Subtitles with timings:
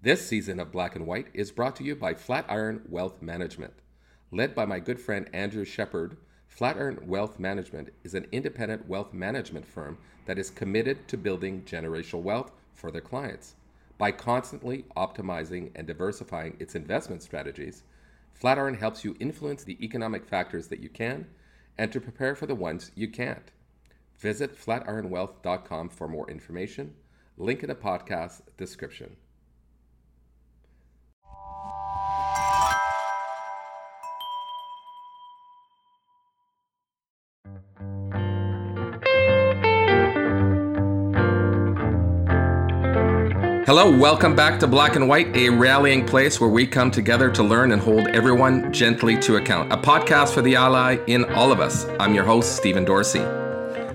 [0.00, 3.72] This season of Black and White is brought to you by Flatiron Wealth Management.
[4.30, 6.16] Led by my good friend Andrew Shepard,
[6.46, 12.22] Flatiron Wealth Management is an independent wealth management firm that is committed to building generational
[12.22, 13.56] wealth for their clients.
[13.98, 17.82] By constantly optimizing and diversifying its investment strategies,
[18.34, 21.26] Flatiron helps you influence the economic factors that you can
[21.76, 23.50] and to prepare for the ones you can't.
[24.16, 26.94] Visit flatironwealth.com for more information.
[27.36, 29.16] Link in the podcast description.
[43.68, 47.42] Hello, welcome back to Black and White, a rallying place where we come together to
[47.42, 49.70] learn and hold everyone gently to account.
[49.70, 51.84] A podcast for the ally in all of us.
[52.00, 53.22] I'm your host, Stephen Dorsey.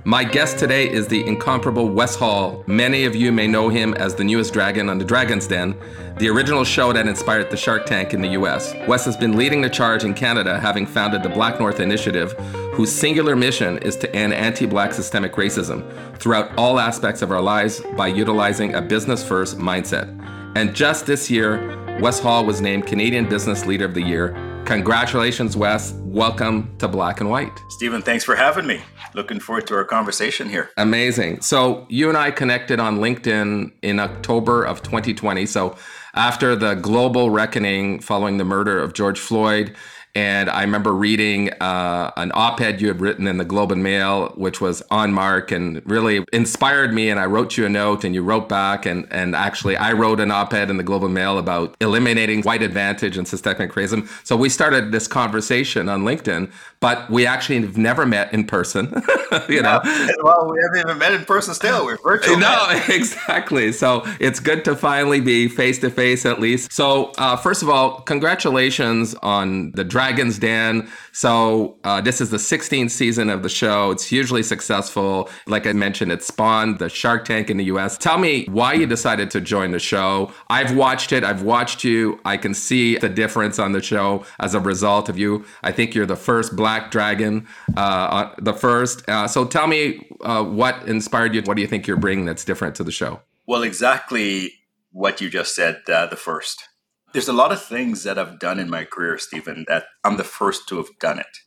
[0.05, 2.63] My guest today is the incomparable Wes Hall.
[2.67, 5.75] Many of you may know him as the newest dragon on the Dragon's Den,
[6.19, 8.75] the original show that inspired the Shark Tank in the US.
[8.87, 12.35] Wes has been leading the charge in Canada, having founded the Black North Initiative,
[12.73, 17.41] whose singular mission is to end anti black systemic racism throughout all aspects of our
[17.41, 20.09] lives by utilizing a business first mindset.
[20.55, 24.35] And just this year, Wes Hall was named Canadian Business Leader of the Year.
[24.65, 25.93] Congratulations, Wes.
[25.99, 27.51] Welcome to Black and White.
[27.69, 28.81] Stephen, thanks for having me.
[29.13, 30.71] Looking forward to our conversation here.
[30.75, 31.41] Amazing.
[31.41, 35.45] So, you and I connected on LinkedIn in October of 2020.
[35.45, 35.75] So,
[36.15, 39.75] after the global reckoning following the murder of George Floyd,
[40.15, 43.81] and I remember reading uh, an op ed you had written in the Globe and
[43.81, 47.09] Mail, which was on mark and really inspired me.
[47.09, 48.85] And I wrote you a note and you wrote back.
[48.85, 52.43] And, and actually, I wrote an op ed in the Globe and Mail about eliminating
[52.43, 54.07] white advantage and systemic racism.
[54.23, 58.85] So we started this conversation on LinkedIn, but we actually have never met in person.
[59.49, 59.81] you know,
[60.21, 61.85] well, we haven't even met in person still.
[61.85, 62.37] We're virtual.
[62.37, 63.71] No, exactly.
[63.71, 66.71] So it's good to finally be face to face at least.
[66.71, 70.89] So, uh, first of all, congratulations on the Dragon's Den.
[71.13, 73.91] So uh, this is the 16th season of the show.
[73.91, 75.29] It's hugely successful.
[75.47, 77.97] Like I mentioned, it spawned the Shark Tank in the US.
[77.97, 80.29] Tell me why you decided to join the show.
[80.49, 81.23] I've watched it.
[81.23, 82.19] I've watched you.
[82.25, 85.45] I can see the difference on the show as a result of you.
[85.63, 87.47] I think you're the first Black Dragon,
[87.77, 89.07] uh, the first.
[89.07, 91.43] Uh, so tell me uh, what inspired you.
[91.43, 93.21] What do you think you're bringing that's different to the show?
[93.47, 94.51] Well, exactly
[94.91, 96.67] what you just said, uh, the first.
[97.13, 100.23] There's a lot of things that I've done in my career, Stephen, that I'm the
[100.23, 101.37] first to have done it.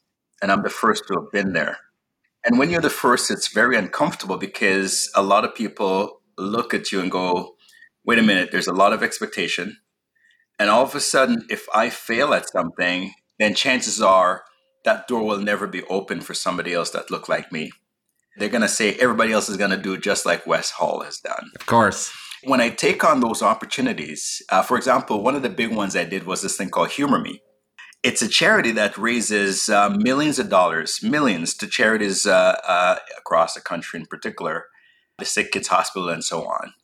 [0.41, 1.79] And I'm the first to have been there.
[2.45, 6.93] And when you're the first, it's very uncomfortable because a lot of people look at
[6.93, 7.57] you and go,
[8.05, 9.79] wait a minute, there's a lot of expectation.
[10.57, 14.45] And all of a sudden, if I fail at something, then chances are
[14.85, 17.73] that door will never be open for somebody else that look like me.
[18.37, 21.19] They're going to say everybody else is going to do just like Wes Hall has
[21.19, 21.51] done.
[21.59, 22.13] Of course
[22.47, 26.05] when I take on those opportunities, uh, for example, one of the big ones I
[26.05, 27.43] did was this thing called Humor Me.
[28.05, 33.55] It's a charity that raises uh, millions of dollars, millions to charities uh, uh, across
[33.55, 34.67] the country, in particular,
[35.19, 36.75] the Sick Kids Hospital and so on.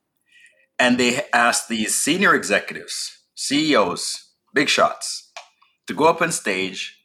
[0.81, 5.31] And they ask these senior executives, CEOs, big shots,
[5.87, 6.99] to go up on stage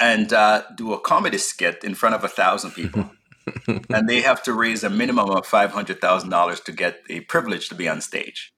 [0.00, 3.10] and uh, do a comedy skit in front of a thousand people.
[3.66, 7.88] and they have to raise a minimum of $500,000 to get the privilege to be
[7.88, 8.52] on stage.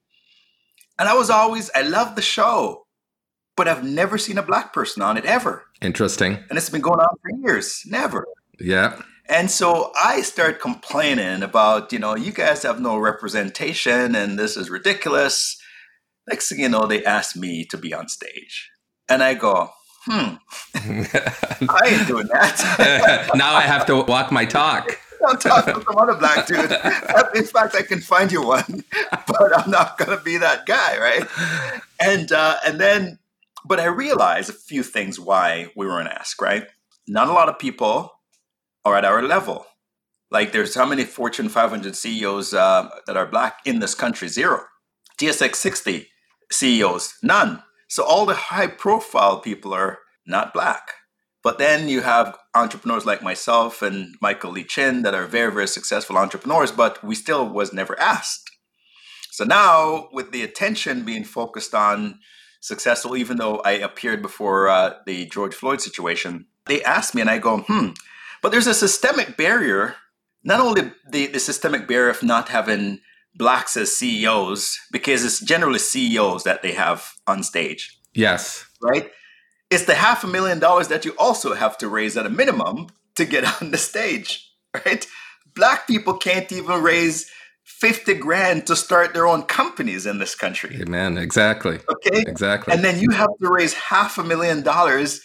[0.99, 2.85] And I was always, I love the show,
[3.57, 5.65] but I've never seen a black person on it ever.
[5.81, 6.39] Interesting.
[6.49, 8.27] And it's been going on for years, never.
[8.59, 9.01] Yeah.
[9.29, 14.57] And so I start complaining about, you know, you guys have no representation and this
[14.57, 15.57] is ridiculous.
[16.29, 18.71] Next thing you know, they ask me to be on stage.
[19.09, 19.71] And I go,
[20.05, 20.35] hmm,
[21.69, 23.31] I ain't doing that.
[23.35, 24.99] now I have to walk my talk.
[25.27, 26.73] I'll talk to some other black dude.
[27.35, 28.85] In fact, I can find you one,
[29.27, 31.29] but I'm not going to be that guy, right?
[32.01, 33.19] And uh, and then,
[33.67, 36.67] but I realized a few things why we weren't asked, right?
[37.07, 38.13] Not a lot of people
[38.85, 39.67] are at our level.
[40.31, 44.29] Like, there's how many Fortune 500 CEOs uh, that are black in this country?
[44.29, 44.63] Zero.
[45.19, 46.09] TSX 60
[46.51, 47.63] CEOs, none.
[47.91, 50.93] So all the high profile people are not black.
[51.43, 55.67] But then you have entrepreneurs like myself and Michael Lee Chin that are very, very
[55.67, 58.49] successful entrepreneurs, but we still was never asked.
[59.33, 62.21] So now with the attention being focused on
[62.61, 67.31] successful, even though I appeared before uh, the George Floyd situation, they asked me and
[67.31, 67.89] I go, hmm,
[68.41, 69.97] but there's a systemic barrier,
[70.45, 73.01] not only the, the systemic barrier of not having
[73.35, 77.99] blacks as CEOs because it's generally CEOs that they have on stage.
[78.15, 78.67] Yes.
[78.83, 79.11] Right?
[79.71, 82.89] It's the half a million dollars that you also have to raise at a minimum
[83.17, 85.07] to get on the stage, right?
[85.55, 87.31] Black people can't even raise
[87.65, 90.79] 50 grand to start their own companies in this country.
[90.81, 91.17] Amen.
[91.17, 91.79] Exactly.
[91.89, 92.23] Okay.
[92.27, 92.75] Exactly.
[92.75, 95.21] And then you have to raise half a million dollars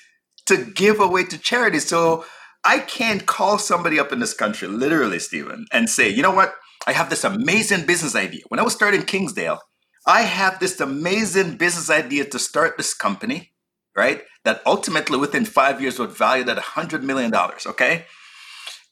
[0.46, 1.80] to give away to charity.
[1.80, 2.24] So
[2.64, 6.56] I can't call somebody up in this country, literally, Stephen, and say, you know what?
[6.88, 8.42] I have this amazing business idea.
[8.50, 9.60] When I was starting Kingsdale,
[10.08, 13.52] I have this amazing business idea to start this company,
[13.96, 14.22] right?
[14.44, 17.34] That ultimately within five years would value at $100 million,
[17.66, 18.06] okay?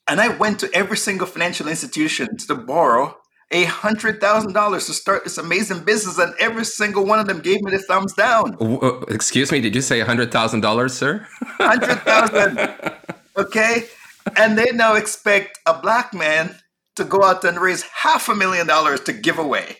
[0.07, 3.17] And I went to every single financial institution to borrow
[3.51, 7.39] a hundred thousand dollars to start this amazing business, and every single one of them
[7.39, 8.57] gave me the thumbs down.
[8.59, 11.25] Uh, excuse me, did you say a hundred thousand dollars, sir?
[11.59, 12.59] Hundred thousand.
[13.37, 13.85] okay,
[14.35, 16.55] and they now expect a black man
[16.95, 19.77] to go out and raise half a million dollars to give away,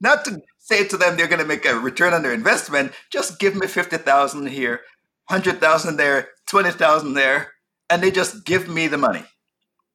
[0.00, 2.92] not to say to them they're going to make a return on their investment.
[3.12, 4.80] Just give me fifty thousand here,
[5.28, 7.52] hundred thousand there, twenty thousand there,
[7.88, 9.24] and they just give me the money.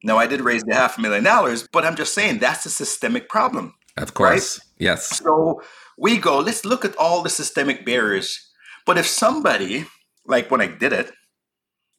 [0.04, 2.70] Now, I did raise the half a million dollars, but I'm just saying that's a
[2.70, 3.74] systemic problem.
[3.98, 4.60] Of course.
[4.60, 4.66] Right?
[4.78, 5.18] Yes.
[5.18, 5.62] So
[5.98, 8.40] we go, let's look at all the systemic barriers.
[8.86, 9.86] But if somebody,
[10.28, 11.12] like when I did it,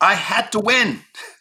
[0.01, 1.01] I had to win.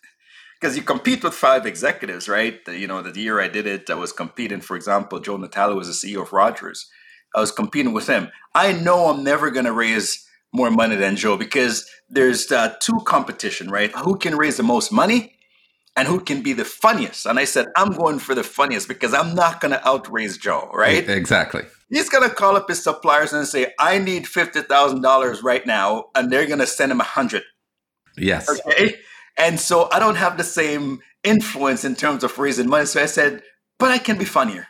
[0.66, 2.60] Because you compete with five executives, right?
[2.68, 5.88] You know, the year I did it, I was competing, for example, Joe Natale was
[5.88, 6.90] the CEO of Rogers.
[7.36, 8.30] I was competing with him.
[8.56, 12.98] I know I'm never going to raise more money than Joe because there's uh, two
[13.06, 13.92] competition, right?
[13.98, 15.38] Who can raise the most money
[15.96, 17.28] and who can be the funniest.
[17.28, 20.72] And I said, I'm going for the funniest because I'm not going to outraise Joe,
[20.74, 21.08] right?
[21.08, 21.62] Exactly.
[21.92, 26.06] He's going to call up his suppliers and say, I need $50,000 right now.
[26.16, 27.44] And they're going to send him a 100.
[28.18, 28.50] Yes.
[28.50, 28.96] Okay.
[29.38, 32.86] And so I don't have the same influence in terms of raising money.
[32.86, 33.44] So I said,
[33.80, 34.68] but I can be funnier.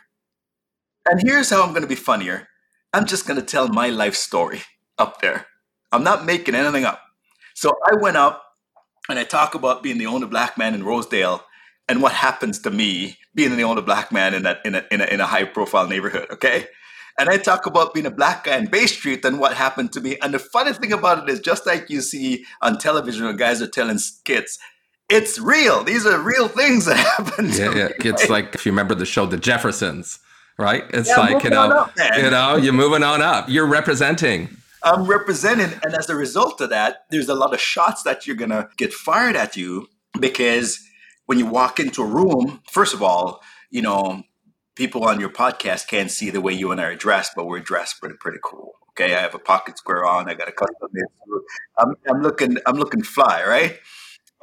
[1.08, 2.48] And here's how I'm going to be funnier
[2.92, 4.62] I'm just going to tell my life story
[4.98, 5.46] up there.
[5.92, 7.00] I'm not making anything up.
[7.54, 8.42] So I went up
[9.08, 11.44] and I talk about being the only black man in Rosedale
[11.88, 15.00] and what happens to me being the only black man in that in a, in
[15.00, 16.26] a, in a high profile neighborhood.
[16.30, 16.66] Okay.
[17.18, 20.00] And I talk about being a black guy in Bay Street and what happened to
[20.00, 20.18] me.
[20.20, 23.62] And the funny thing about it is, just like you see on television where guys
[23.62, 24.58] are telling skits,
[25.08, 25.82] it's real.
[25.82, 27.48] These are real things that happen.
[27.48, 27.88] yeah, yeah.
[27.88, 28.44] Me, it's right?
[28.44, 30.18] like if you remember the show The Jeffersons,
[30.58, 30.84] right?
[30.90, 33.48] It's yeah, like you know, up, you know, you're moving on up.
[33.48, 34.48] You're representing.
[34.82, 35.72] I'm representing.
[35.82, 38.68] And as a result of that, there's a lot of shots that you're going to
[38.76, 39.88] get fired at you
[40.20, 40.80] because
[41.26, 44.22] when you walk into a room, first of all, you know,
[44.76, 47.60] people on your podcast can't see the way you and I are dressed, but we're
[47.60, 48.72] dressed pretty, pretty cool.
[48.90, 49.14] Okay.
[49.14, 50.28] I have a pocket square on.
[50.30, 50.76] I got a custom.
[51.78, 53.78] I'm, I'm looking, I'm looking fly, right?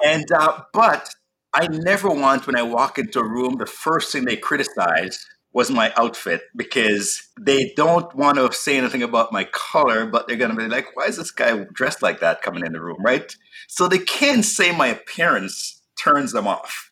[0.03, 1.09] And, uh, but
[1.53, 5.69] I never want when I walk into a room, the first thing they criticize was
[5.69, 10.49] my outfit because they don't want to say anything about my color, but they're going
[10.49, 13.35] to be like, why is this guy dressed like that coming in the room, right?
[13.67, 16.91] So they can't say my appearance turns them off,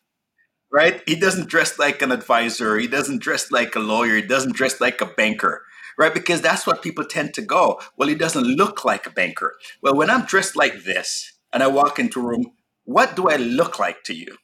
[0.72, 1.02] right?
[1.06, 4.80] He doesn't dress like an advisor, he doesn't dress like a lawyer, he doesn't dress
[4.80, 5.62] like a banker.
[5.98, 7.78] Right, because that's what people tend to go.
[7.98, 9.56] Well, he doesn't look like a banker.
[9.82, 12.52] Well, when I'm dressed like this and I walk into a room,
[12.84, 14.38] what do I look like to you?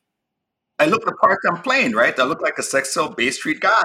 [0.78, 2.16] I look the part I'm playing, right?
[2.18, 3.82] I look like a sexual Bay Street guy.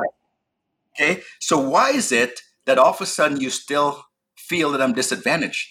[0.96, 1.24] Okay.
[1.40, 4.04] So why is it that all of a sudden you still
[4.36, 5.70] feel that I'm disadvantaged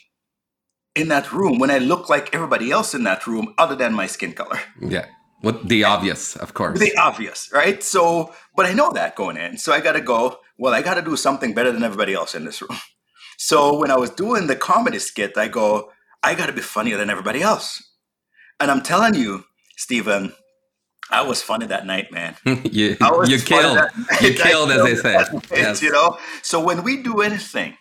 [0.94, 4.06] in that room when I look like everybody else in that room other than my
[4.06, 4.60] skin color?
[4.80, 5.06] Yeah.
[5.42, 6.78] With the obvious, of course.
[6.78, 7.82] The obvious, right?
[7.82, 9.58] So, but I know that going in.
[9.58, 12.34] So I got to go, well, I got to do something better than everybody else
[12.34, 12.78] in this room.
[13.38, 15.90] So when I was doing the comedy skit, I go,
[16.22, 17.82] I got to be funnier than everybody else.
[18.60, 19.44] And I'm telling you,
[19.76, 20.32] Stephen,
[21.10, 22.36] I was funny that night, man.
[22.44, 22.96] you
[23.26, 23.78] you killed.
[24.20, 25.24] You killed, as they say.
[25.50, 25.82] Yes.
[25.82, 26.18] You know.
[26.42, 27.76] So when we do anything,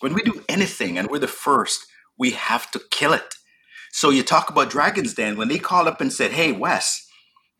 [0.00, 3.34] when we do anything, and we're the first, we have to kill it.
[3.92, 7.06] So you talk about Dragons Den when they called up and said, "Hey, Wes,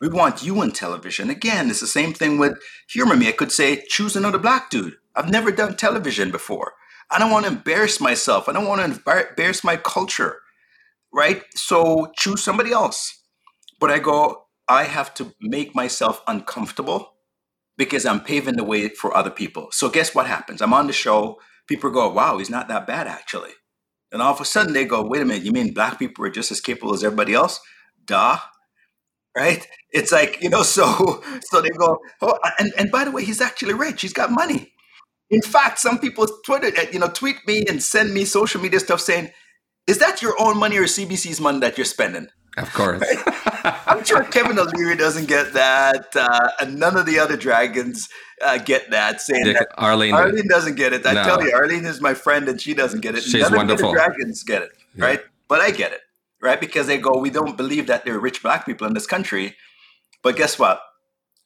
[0.01, 2.59] we want you on television." Again, it's the same thing with
[2.89, 3.29] humor me.
[3.29, 6.73] I could say, "Choose another black dude." I've never done television before.
[7.11, 8.49] I don't want to embarrass myself.
[8.49, 10.41] I don't want to embarrass my culture,
[11.13, 11.45] right?
[11.55, 13.21] So choose somebody else.
[13.79, 17.15] But I go, I have to make myself uncomfortable
[17.77, 19.69] because I'm paving the way for other people.
[19.73, 20.63] So guess what happens?
[20.63, 21.41] I'm on the show.
[21.67, 23.53] People go, wow, he's not that bad actually.
[24.13, 26.31] And all of a sudden they go, wait a minute, you mean black people are
[26.31, 27.61] just as capable as everybody else?
[28.05, 28.39] Duh.
[29.37, 29.67] Right?
[29.91, 33.41] It's like, you know, so so they go, oh, and, and by the way, he's
[33.41, 34.03] actually rich.
[34.03, 34.73] He's got money.
[35.31, 38.81] In fact, some people Twitter, uh, you know, tweet me and send me social media
[38.81, 39.31] stuff saying,
[39.87, 42.29] is that your own money or CBC's money that you're spending?
[42.59, 43.03] Of course.
[43.65, 48.09] I'm sure Kevin O'Leary doesn't get that, uh, and none of the other dragons
[48.43, 49.21] uh, get that.
[49.21, 51.07] Saying Dick, that Arlene, Arlene doesn't get it.
[51.07, 51.25] I no.
[51.25, 53.23] tell you, Arlene is my friend, and she doesn't get it.
[53.23, 53.91] She's none wonderful.
[53.91, 55.05] Of the dragons get it, yeah.
[55.05, 55.21] right?
[55.49, 56.01] But I get it,
[56.43, 56.61] right?
[56.61, 59.57] Because they go, we don't believe that there are rich black people in this country,
[60.23, 60.81] but guess what?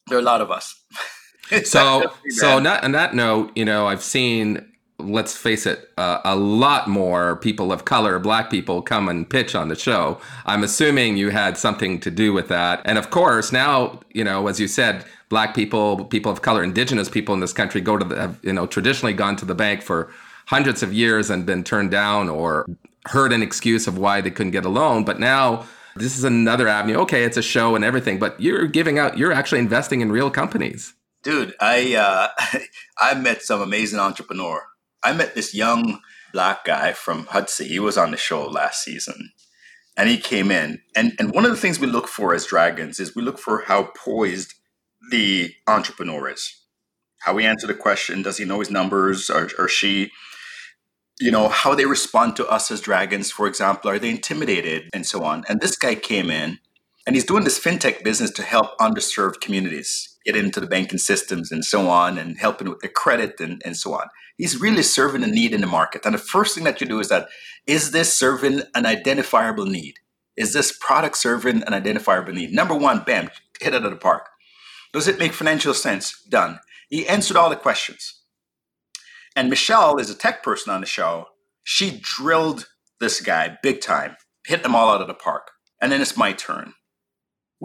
[0.09, 0.75] There are a lot of us.
[1.65, 6.35] so so not, on that note, you know, I've seen let's face it, uh, a
[6.37, 10.19] lot more people of color, black people, come and pitch on the show.
[10.47, 12.81] I'm assuming you had something to do with that.
[12.85, 17.09] And of course, now, you know, as you said, black people, people of color, indigenous
[17.09, 19.83] people in this country go to the, have, you know, traditionally gone to the bank
[19.83, 20.11] for
[20.47, 22.67] hundreds of years and been turned down or
[23.07, 25.05] heard an excuse of why they couldn't get a loan.
[25.05, 26.97] But now, this is another avenue.
[27.01, 30.31] Okay, it's a show and everything, but you're giving out, you're actually investing in real
[30.31, 30.95] companies.
[31.23, 32.59] Dude, I uh,
[32.99, 34.63] I met some amazing entrepreneur
[35.03, 36.01] I met this young
[36.33, 37.67] black guy from Hudson.
[37.67, 39.33] He was on the show last season.
[39.97, 40.83] And he came in.
[40.95, 43.63] And, and one of the things we look for as dragons is we look for
[43.63, 44.55] how poised
[45.11, 46.61] the entrepreneur is.
[47.21, 50.11] How he answer the question, does he know his numbers or, or she?
[51.19, 55.07] You know, how they respond to us as dragons, for example, are they intimidated and
[55.07, 55.45] so on.
[55.49, 56.59] And this guy came in
[57.07, 61.53] and he's doing this fintech business to help underserved communities get into the banking systems
[61.53, 64.09] and so on and helping with the credit and, and so on.
[64.37, 66.05] He's really serving a need in the market.
[66.05, 67.29] And the first thing that you do is that
[67.67, 69.95] is this serving an identifiable need?
[70.37, 72.53] Is this product serving an identifiable need?
[72.53, 74.29] Number one, bam, hit it out of the park.
[74.93, 76.23] Does it make financial sense?
[76.29, 76.59] Done.
[76.91, 78.21] He answered all the questions.
[79.37, 81.27] And Michelle is a tech person on the show.
[81.63, 82.67] She drilled
[82.99, 85.53] this guy big time, hit them all out of the park.
[85.81, 86.75] And then it's my turn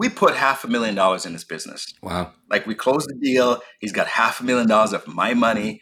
[0.02, 1.94] we put half a million dollars in his business.
[2.02, 2.32] Wow.
[2.50, 3.62] Like we closed the deal.
[3.78, 5.80] He's got half a million dollars of my money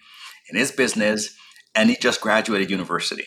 [0.51, 1.35] in his business,
[1.75, 3.27] and he just graduated university.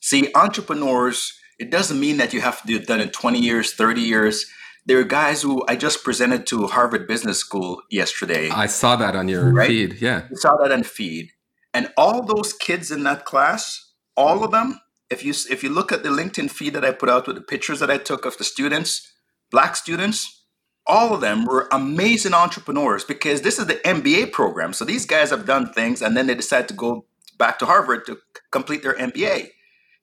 [0.00, 3.72] See, entrepreneurs, it doesn't mean that you have to do it done in 20 years,
[3.72, 4.44] 30 years.
[4.84, 8.50] There are guys who I just presented to Harvard Business School yesterday.
[8.50, 9.68] I saw that on your right?
[9.68, 10.02] feed.
[10.02, 10.22] Yeah.
[10.28, 11.30] I saw that on feed.
[11.72, 15.92] And all those kids in that class, all of them, if you if you look
[15.92, 18.36] at the LinkedIn feed that I put out with the pictures that I took of
[18.38, 19.11] the students,
[19.52, 20.42] black students,
[20.86, 24.72] all of them were amazing entrepreneurs because this is the MBA program.
[24.72, 27.04] So these guys have done things and then they decide to go
[27.38, 28.18] back to Harvard to
[28.50, 29.50] complete their MBA.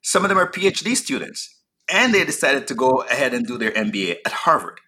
[0.02, 1.60] Some of them are PhD students
[1.92, 4.80] and they decided to go ahead and do their MBA at Harvard.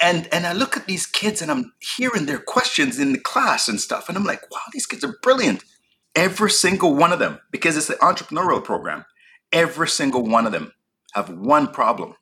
[0.00, 3.68] And and I look at these kids and I'm hearing their questions in the class
[3.68, 5.64] and stuff and I'm like, wow, these kids are brilliant.
[6.14, 9.06] Every single one of them because it's the entrepreneurial program.
[9.52, 10.72] Every single one of them
[11.14, 12.14] have one problem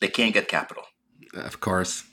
[0.00, 0.84] they can't get capital.
[1.34, 2.04] Of course.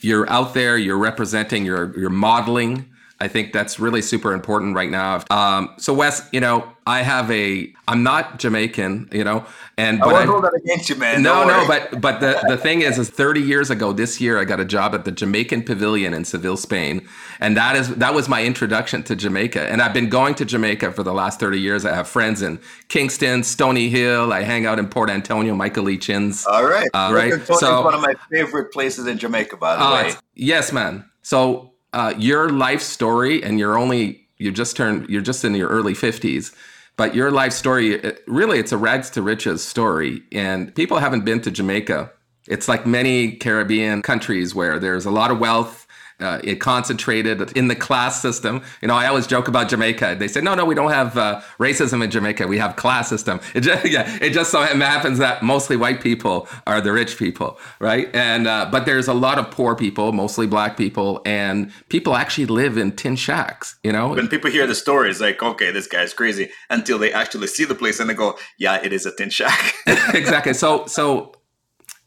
[0.00, 2.90] You're out there, you're representing, you're you're modeling.
[3.18, 5.22] I think that's really super important right now.
[5.30, 7.72] Um, so Wes, you know, I have a.
[7.88, 9.46] I'm not Jamaican, you know,
[9.78, 11.22] and but I won't hold that against you, man.
[11.22, 14.44] No, no, but but the the thing is, is 30 years ago this year, I
[14.44, 17.08] got a job at the Jamaican Pavilion in Seville, Spain,
[17.40, 19.62] and that is that was my introduction to Jamaica.
[19.62, 21.86] And I've been going to Jamaica for the last 30 years.
[21.86, 24.30] I have friends in Kingston, Stony Hill.
[24.32, 26.46] I hang out in Port Antonio, Michael Lee Chins.
[26.46, 27.32] All right, uh, right.
[27.46, 30.12] So one of my favorite places in Jamaica, by the uh, way.
[30.34, 31.08] Yes, man.
[31.22, 35.68] So uh, your life story, and you're only you just turned you're just in your
[35.68, 36.54] early 50s
[36.96, 40.22] but your life story, really, it's a rags to riches story.
[40.32, 42.10] And people haven't been to Jamaica.
[42.48, 45.85] It's like many Caribbean countries where there's a lot of wealth
[46.20, 48.62] uh, it concentrated in the class system.
[48.80, 50.16] You know, I always joke about Jamaica.
[50.18, 52.46] They say, no, no, we don't have uh, racism in Jamaica.
[52.46, 53.40] We have class system.
[53.54, 57.58] It just, yeah, it just so happens that mostly white people are the rich people,
[57.80, 58.08] right?
[58.14, 62.46] And uh, but there's a lot of poor people, mostly black people, and people actually
[62.46, 63.78] live in tin shacks.
[63.82, 67.12] You know, when people hear the story, it's like, okay, this guy's crazy, until they
[67.12, 69.74] actually see the place and they go, yeah, it is a tin shack.
[69.86, 70.54] exactly.
[70.54, 71.32] So, so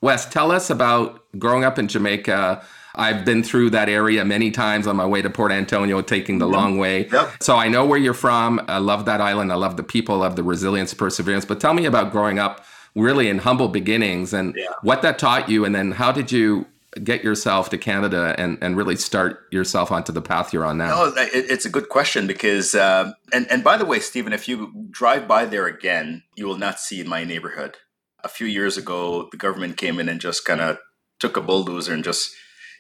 [0.02, 2.66] Wes, tell us about growing up in Jamaica
[2.96, 6.46] I've been through that area many times on my way to Port Antonio, taking the
[6.46, 6.56] mm-hmm.
[6.56, 7.08] long way.
[7.08, 7.44] Yep.
[7.44, 8.62] So I know where you're from.
[8.68, 9.52] I love that island.
[9.52, 10.16] I love the people.
[10.16, 11.46] I love the resilience, perseverance.
[11.46, 12.66] But tell me about growing up
[12.96, 14.66] really in humble beginnings and yeah.
[14.82, 15.66] what that taught you.
[15.66, 16.66] And then how did you
[17.04, 21.06] get yourself to Canada and, and really start yourself onto the path you're on now?
[21.06, 24.88] No, it's a good question because, uh, and, and by the way, Stephen, if you
[24.90, 27.78] drive by there again, you will not see in my neighborhood.
[28.24, 30.80] A few years ago, the government came in and just kind of
[31.20, 32.32] took a bulldozer and just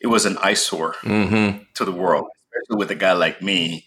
[0.02, 1.64] it was an eyesore mm-hmm.
[1.76, 3.86] to the world, especially with a guy like me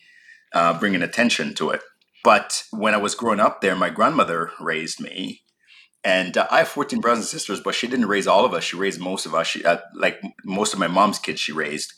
[0.53, 1.81] uh, bringing attention to it.
[2.25, 5.43] But when I was growing up there, my grandmother raised me.
[6.05, 8.65] And uh, I have 14 brothers and sisters, but she didn't raise all of us.
[8.65, 9.47] She raised most of us.
[9.47, 11.93] She, uh, like most of my mom's kids, she raised,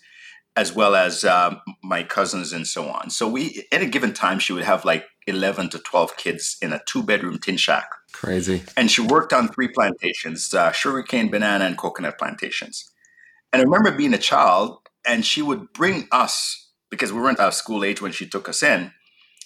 [0.56, 3.10] as well as um, my cousins and so on.
[3.10, 6.72] So we, at a given time, she would have like 11 to 12 kids in
[6.72, 7.88] a two bedroom tin shack.
[8.12, 8.62] Crazy.
[8.76, 12.90] And she worked on three plantations uh, sugarcane, banana, and coconut plantations.
[13.54, 17.48] And I remember being a child, and she would bring us, because we weren't out
[17.48, 18.90] of school age when she took us in,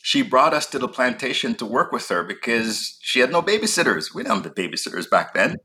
[0.00, 4.14] she brought us to the plantation to work with her because she had no babysitters.
[4.14, 5.56] We didn't have babysitters back then.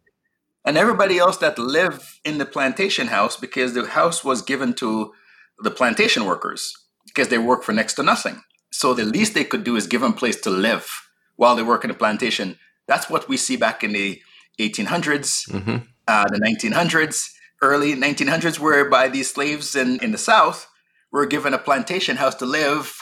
[0.65, 5.13] And everybody else that lived in the plantation house, because the house was given to
[5.59, 8.43] the plantation workers because they work for next to nothing.
[8.73, 11.07] So the least they could do is give them a place to live
[11.38, 12.59] while they work in the plantation.
[12.89, 14.21] That's what we see back in the
[14.59, 15.77] 1800s, mm-hmm.
[16.09, 17.29] uh, the 1900s,
[17.63, 20.67] early 1900s, whereby these slaves in, in the South
[21.12, 23.00] were given a plantation house to live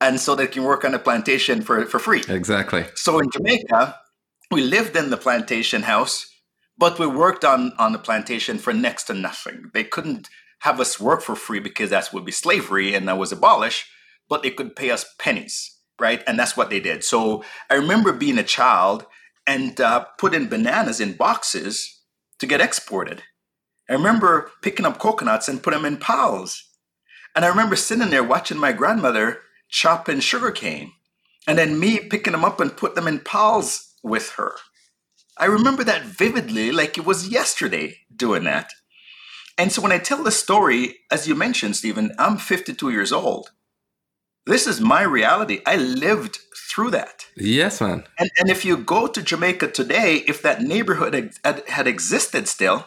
[0.00, 2.22] and so they can work on the plantation for, for free.
[2.28, 2.86] Exactly.
[2.94, 3.98] So in Jamaica,
[4.50, 6.26] we lived in the plantation house,
[6.78, 9.70] but we worked on, on the plantation for next to nothing.
[9.74, 10.28] They couldn't
[10.60, 13.86] have us work for free because that would be slavery and that was abolished
[14.30, 16.22] but they could pay us pennies, right?
[16.26, 17.04] And that's what they did.
[17.04, 19.04] So I remember being a child
[19.46, 22.00] and uh, putting bananas in boxes
[22.38, 23.24] to get exported.
[23.90, 26.64] I remember picking up coconuts and put them in piles.
[27.34, 30.92] And I remember sitting there watching my grandmother chopping sugarcane
[31.46, 34.52] and then me picking them up and put them in piles with her.
[35.36, 38.70] I remember that vividly, like it was yesterday doing that.
[39.58, 43.50] And so when I tell the story, as you mentioned, Stephen, I'm 52 years old.
[44.46, 45.62] This is my reality.
[45.66, 46.38] I lived
[46.70, 47.26] through that.
[47.36, 48.04] Yes, man.
[48.18, 52.86] And, and if you go to Jamaica today, if that neighborhood had, had existed still,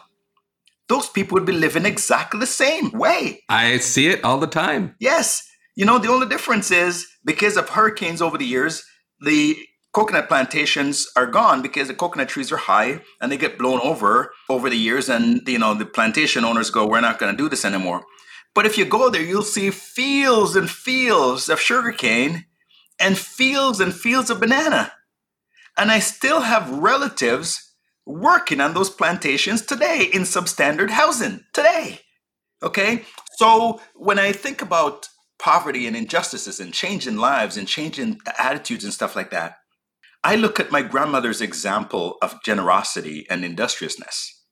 [0.88, 3.42] those people would be living exactly the same way.
[3.48, 4.94] I see it all the time.
[4.98, 5.42] Yes.
[5.76, 8.84] You know, the only difference is because of hurricanes over the years,
[9.20, 9.56] the
[9.92, 14.32] coconut plantations are gone because the coconut trees are high and they get blown over
[14.50, 17.48] over the years and you know the plantation owners go we're not going to do
[17.48, 18.02] this anymore
[18.54, 22.46] but if you go there, you'll see fields and fields of sugarcane
[23.00, 24.92] and fields and fields of banana.
[25.76, 27.63] And I still have relatives
[28.06, 32.00] working on those plantations today in substandard housing today.
[32.62, 33.04] Okay?
[33.36, 35.08] So when I think about
[35.38, 39.56] poverty and injustices and changing lives and changing attitudes and stuff like that,
[40.22, 44.42] I look at my grandmother's example of generosity and industriousness.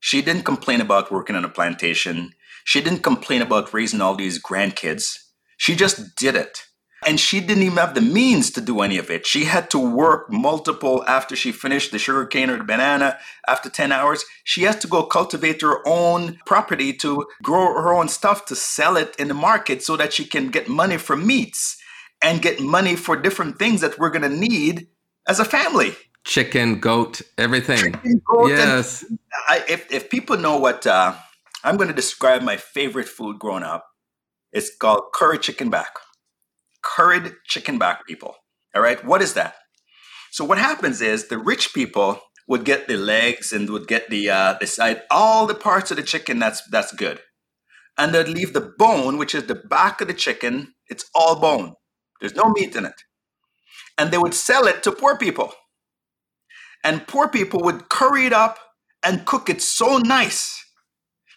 [0.00, 2.32] She didn't complain about working on a plantation.
[2.64, 5.16] She didn't complain about raising all these grandkids.
[5.56, 6.64] She just did it.
[7.04, 9.26] And she didn't even have the means to do any of it.
[9.26, 13.90] She had to work multiple after she finished the sugarcane or the banana after 10
[13.90, 14.24] hours.
[14.44, 18.96] She has to go cultivate her own property to grow her own stuff to sell
[18.96, 21.76] it in the market so that she can get money for meats
[22.22, 24.86] and get money for different things that we're going to need
[25.26, 25.94] as a family.
[26.24, 27.78] Chicken, goat, everything.
[27.78, 29.04] Chicken, goat, yes.
[29.48, 31.14] I, if, if people know what uh,
[31.64, 33.86] I'm going to describe my favorite food growing up.
[34.52, 35.94] It's called curry chicken back.
[36.92, 38.36] Curried chicken back, people.
[38.74, 39.54] All right, what is that?
[40.30, 44.30] So what happens is the rich people would get the legs and would get the
[44.30, 47.20] uh, the side, all the parts of the chicken that's that's good,
[47.98, 50.74] and they'd leave the bone, which is the back of the chicken.
[50.88, 51.74] It's all bone.
[52.20, 53.00] There's no meat in it,
[53.98, 55.52] and they would sell it to poor people.
[56.84, 58.58] And poor people would curry it up
[59.04, 60.62] and cook it so nice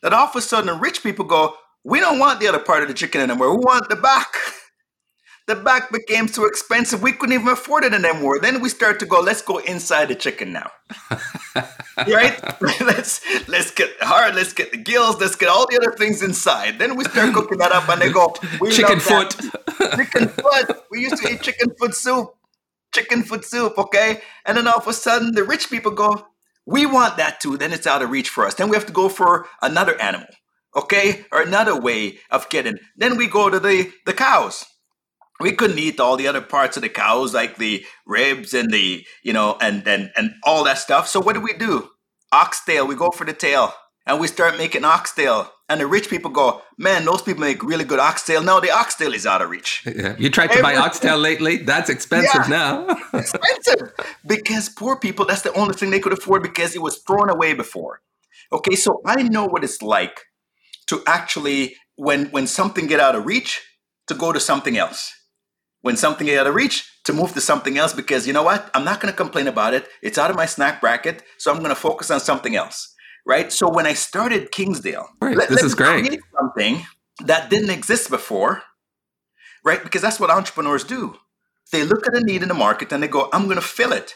[0.02, 2.82] that all of a sudden the rich people go, we don't want the other part
[2.82, 3.52] of the chicken anymore.
[3.52, 4.28] We want the back.
[5.48, 8.40] The back became so expensive we couldn't even afford it anymore.
[8.40, 10.72] Then we start to go, let's go inside the chicken now.
[11.98, 12.62] right?
[12.82, 16.80] let's let's get hard, let's get the gills, let's get all the other things inside.
[16.80, 19.36] Then we start cooking that up and they go, we chicken foot.
[19.96, 20.84] chicken foot.
[20.90, 22.36] We used to eat chicken foot soup.
[22.94, 24.22] Chicken foot soup, okay?
[24.46, 26.26] And then all of a sudden the rich people go,
[26.66, 28.56] we want that too, then it's out of reach for us.
[28.56, 30.28] Then we have to go for another animal,
[30.76, 31.26] okay?
[31.32, 32.78] Or another way of getting.
[32.96, 34.66] Then we go to the, the cows.
[35.40, 39.06] We couldn't eat all the other parts of the cows, like the ribs and the,
[39.24, 41.08] you know, and and and all that stuff.
[41.08, 41.90] So what do we do?
[42.32, 43.74] Oxtail, we go for the tail
[44.06, 45.52] and we start making oxtail.
[45.68, 48.44] And the rich people go, man, those people make really good oxtail.
[48.44, 49.84] No, the oxtail is out of reach.
[49.86, 50.16] Yeah.
[50.20, 51.58] You tried to buy oxtail lately?
[51.58, 52.88] That's expensive yeah, now.
[53.14, 53.92] expensive
[54.28, 57.54] because poor people, that's the only thing they could afford because it was thrown away
[57.54, 58.02] before.
[58.52, 60.22] Okay, so I know what it's like
[60.88, 63.62] to actually, when when something get out of reach,
[64.08, 65.15] to go to something else.
[65.86, 68.72] When something out of reach, to move to something else because you know what?
[68.74, 69.88] I'm not going to complain about it.
[70.02, 72.96] It's out of my snack bracket, so I'm going to focus on something else
[73.26, 73.52] right?
[73.52, 76.22] So when I started Kingsdale, right, let, this is great.
[76.38, 76.86] Something
[77.26, 78.62] that didn't exist before,
[79.64, 79.84] right?
[79.84, 81.16] Because that's what entrepreneurs do.
[81.72, 83.92] They look at a need in the market and they go, "I'm going to fill
[83.92, 84.16] it."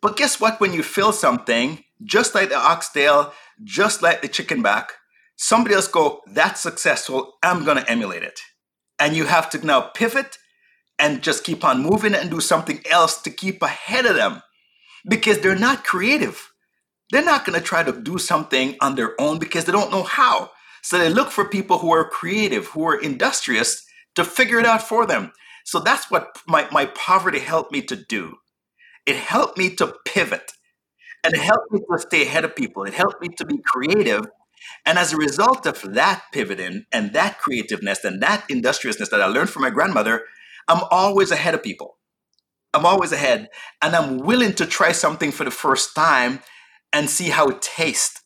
[0.00, 0.60] But guess what?
[0.60, 3.32] When you fill something, just like the oxtail,
[3.64, 4.92] just like the chicken back,
[5.36, 7.34] somebody else go, "That's successful.
[7.42, 8.40] I'm going to emulate it,"
[8.98, 10.36] and you have to now pivot
[10.98, 14.42] and just keep on moving and do something else to keep ahead of them
[15.08, 16.48] because they're not creative
[17.10, 20.04] they're not going to try to do something on their own because they don't know
[20.04, 20.50] how.
[20.82, 23.84] So they look for people who are creative, who are industrious
[24.16, 25.32] to figure it out for them.
[25.64, 28.38] So that's what my, my poverty helped me to do.
[29.06, 30.52] It helped me to pivot
[31.24, 32.84] and it helped me to stay ahead of people.
[32.84, 34.26] It helped me to be creative
[34.86, 39.26] And as a result of that pivoting and that creativeness and that industriousness that I
[39.26, 40.24] learned from my grandmother,
[40.68, 41.98] I'm always ahead of people.
[42.74, 43.48] I'm always ahead.
[43.82, 46.40] And I'm willing to try something for the first time
[46.92, 48.22] and see how it tastes.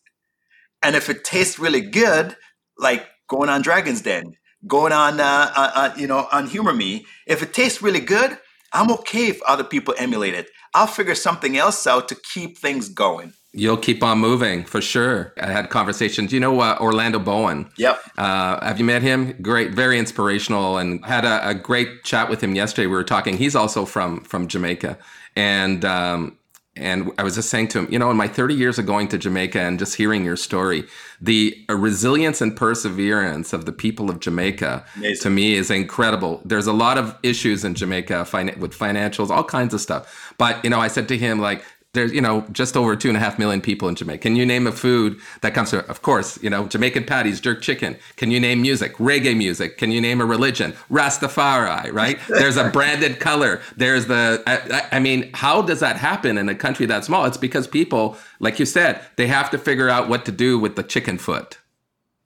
[0.82, 2.36] And if it tastes really good,
[2.78, 4.24] like going on Dragon's Den,
[4.66, 8.38] going on, uh, uh, uh, you know, on Humor Me, if it tastes really good,
[8.72, 10.48] I'm okay if other people emulate it.
[10.74, 13.32] I'll figure something else out to keep things going.
[13.58, 15.32] You'll keep on moving for sure.
[15.40, 16.30] I had conversations.
[16.30, 17.70] You know uh, Orlando Bowen?
[17.78, 17.98] Yep.
[18.18, 19.34] Uh, have you met him?
[19.40, 22.86] Great, very inspirational, and had a, a, great chat with him yesterday.
[22.86, 23.38] We were talking.
[23.38, 24.98] He's also from from Jamaica,
[25.36, 26.36] and um,
[26.76, 29.08] and I was just saying to him, you know, in my 30 years of going
[29.08, 30.84] to Jamaica and just hearing your story,
[31.20, 35.22] the resilience and perseverance of the people of Jamaica Amazing.
[35.22, 36.42] to me is incredible.
[36.44, 38.26] There's a lot of issues in Jamaica
[38.58, 40.34] with financials, all kinds of stuff.
[40.36, 41.64] But, you know, I said to him, like,
[41.96, 44.22] there's you know just over two and a half million people in Jamaica.
[44.22, 45.84] Can you name a food that comes to?
[45.86, 47.96] Of course, you know Jamaican patties, jerk chicken.
[48.16, 48.94] Can you name music?
[48.96, 49.78] Reggae music.
[49.78, 50.72] Can you name a religion?
[50.90, 51.92] Rastafari.
[51.92, 52.20] Right?
[52.28, 53.60] There's a branded color.
[53.76, 54.42] There's the.
[54.46, 57.24] I, I mean, how does that happen in a country that small?
[57.24, 60.76] It's because people, like you said, they have to figure out what to do with
[60.76, 61.58] the chicken foot.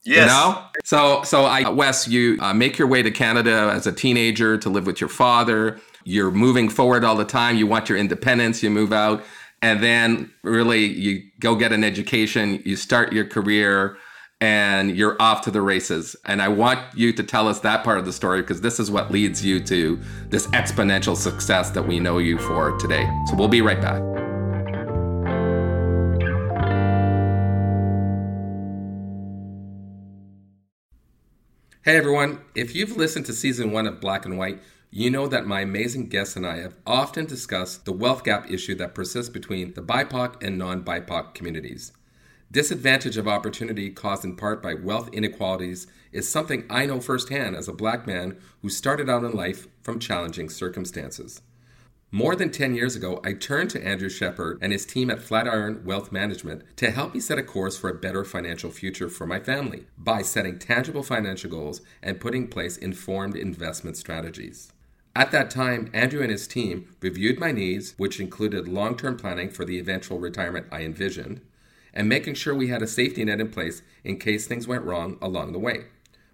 [0.02, 0.16] Yes.
[0.16, 0.64] You know?
[0.85, 4.70] So, so I, Wes, you uh, make your way to Canada as a teenager to
[4.70, 5.78] live with your father.
[6.04, 7.56] You're moving forward all the time.
[7.56, 8.62] You want your independence.
[8.62, 9.22] You move out
[9.62, 13.96] and then really you go get an education, you start your career,
[14.40, 16.16] and you're off to the races.
[16.25, 18.90] And I want you to tell us that part of the story because this is
[18.90, 23.07] what leads you to this exponential success that we know you for today.
[23.27, 24.03] So we'll be right back.
[31.83, 34.61] Hey everyone, if you've listened to season one of Black and White,
[34.92, 38.74] you know that my amazing guests and I have often discussed the wealth gap issue
[38.76, 41.92] that persists between the BIPOC and non BIPOC communities.
[42.50, 47.68] Disadvantage of opportunity caused in part by wealth inequalities is something I know firsthand as
[47.68, 51.40] a black man who started out in life from challenging circumstances.
[52.11, 55.85] More than 10 years ago, I turned to Andrew Shepard and his team at Flatiron
[55.85, 59.38] Wealth Management to help me set a course for a better financial future for my
[59.38, 64.72] family by setting tangible financial goals and putting in place informed investment strategies.
[65.16, 69.51] At that time, Andrew and his team reviewed my needs, which included long term planning
[69.51, 71.40] for the eventual retirement I envisioned,
[71.92, 75.18] and making sure we had a safety net in place in case things went wrong
[75.20, 75.87] along the way.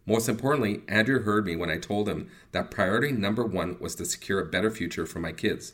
[0.04, 4.04] Most importantly, Andrew heard me when I told him that priority number one was to
[4.04, 5.72] secure a better future for my kids,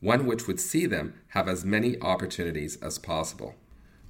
[0.00, 3.56] one which would see them have as many opportunities as possible.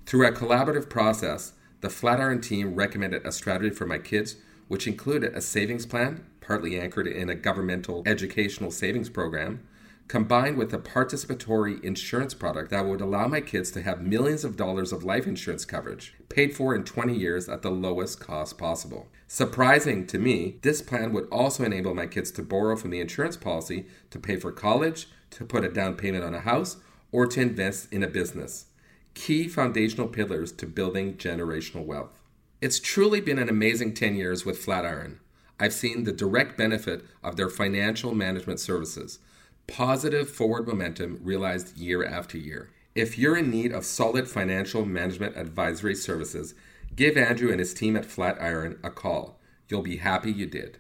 [0.06, 4.36] Through a collaborative process, the Flatiron team recommended a strategy for my kids,
[4.68, 9.66] which included a savings plan partly anchored in a governmental educational savings program,
[10.06, 14.56] combined with a participatory insurance product that would allow my kids to have millions of
[14.56, 19.08] dollars of life insurance coverage, paid for in 20 years at the lowest cost possible.
[19.26, 23.36] Surprising to me, this plan would also enable my kids to borrow from the insurance
[23.36, 26.76] policy to pay for college, to put a down payment on a house,
[27.10, 28.66] or to invest in a business.
[29.14, 32.20] Key foundational pillars to building generational wealth.
[32.60, 35.20] It's truly been an amazing 10 years with Flatiron.
[35.58, 39.18] I've seen the direct benefit of their financial management services.
[39.66, 42.70] Positive forward momentum realized year after year.
[42.94, 46.54] If you're in need of solid financial management advisory services,
[46.94, 49.40] give Andrew and his team at Flatiron a call.
[49.68, 50.78] You'll be happy you did.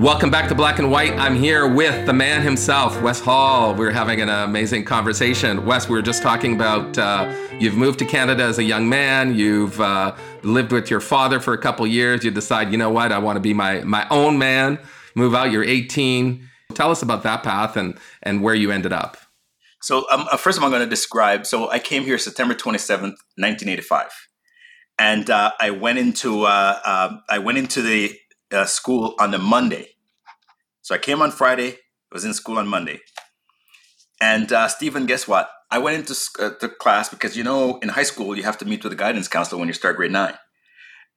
[0.00, 1.12] Welcome back to Black and White.
[1.18, 3.74] I'm here with the man himself, Wes Hall.
[3.74, 5.66] We're having an amazing conversation.
[5.66, 9.34] Wes, we were just talking about uh, you've moved to Canada as a young man.
[9.34, 12.24] You've uh, lived with your father for a couple years.
[12.24, 14.78] You decide, you know what, I want to be my my own man.
[15.14, 15.52] Move out.
[15.52, 16.48] You're 18.
[16.72, 19.18] Tell us about that path and and where you ended up.
[19.82, 21.44] So um, uh, first of all, I'm going to describe.
[21.44, 24.28] So I came here September 27th, 1985,
[24.98, 28.16] and uh, I went into uh, uh, I went into the
[28.52, 29.89] uh, school on the Monday.
[30.82, 33.00] So I came on Friday, I was in school on Monday.
[34.20, 35.50] And uh, Stephen, guess what?
[35.70, 38.64] I went into uh, the class because, you know, in high school, you have to
[38.64, 40.34] meet with the guidance counselor when you start grade nine.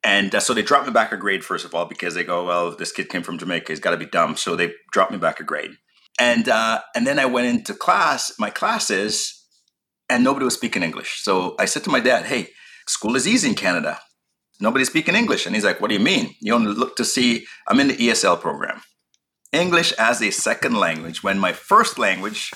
[0.03, 2.45] And uh, so they dropped me back a grade, first of all, because they go,
[2.45, 3.71] well, this kid came from Jamaica.
[3.71, 4.35] He's got to be dumb.
[4.35, 5.71] So they dropped me back a grade.
[6.19, 9.45] And, uh, and then I went into class, my classes,
[10.09, 11.23] and nobody was speaking English.
[11.23, 12.49] So I said to my dad, hey,
[12.87, 13.99] school is easy in Canada
[14.63, 15.45] nobody's speaking English.
[15.45, 16.33] And he's like, what do you mean?
[16.41, 18.81] You only look to see, I'm in the ESL program.
[19.53, 22.51] English as a second language when my first language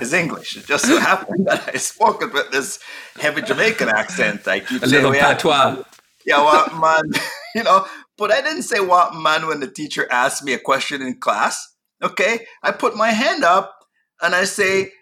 [0.00, 0.56] is English.
[0.56, 2.78] It just so happened that I spoke it with this
[3.18, 4.46] heavy Jamaican accent.
[4.46, 5.82] I keep a saying, little patois.
[6.26, 7.20] Yeah, what man?
[7.54, 7.86] you know,
[8.18, 11.74] but I didn't say what man when the teacher asked me a question in class.
[12.02, 13.74] Okay, I put my hand up
[14.22, 14.92] and I say,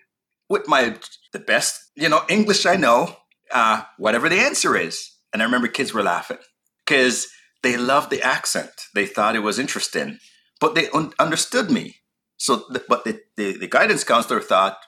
[0.49, 0.97] with my
[1.33, 3.17] the best, you know, English I know,
[3.51, 5.11] uh, whatever the answer is.
[5.33, 6.39] And I remember kids were laughing
[6.85, 7.27] because
[7.63, 8.71] they loved the accent.
[8.95, 10.19] They thought it was interesting,
[10.61, 11.97] but they un- understood me.
[12.37, 14.79] So, the, but the, the, the guidance counselor thought,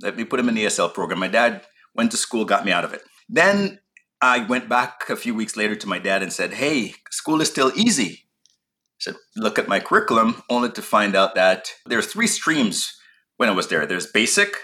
[0.00, 1.18] let me put him in the ESL program.
[1.18, 3.02] My dad went to school, got me out of it.
[3.28, 3.80] Then
[4.20, 7.48] I went back a few weeks later to my dad and said, Hey, school is
[7.48, 8.24] still easy.
[8.24, 12.98] I said, Look at my curriculum, only to find out that there are three streams
[13.36, 14.56] when I was there there's basic,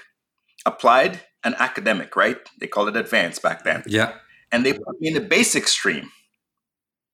[0.67, 2.38] applied, and academic, right?
[2.59, 3.85] They called it advanced back then.
[3.87, 4.14] Yeah.
[4.51, 6.11] And they put me in the basic stream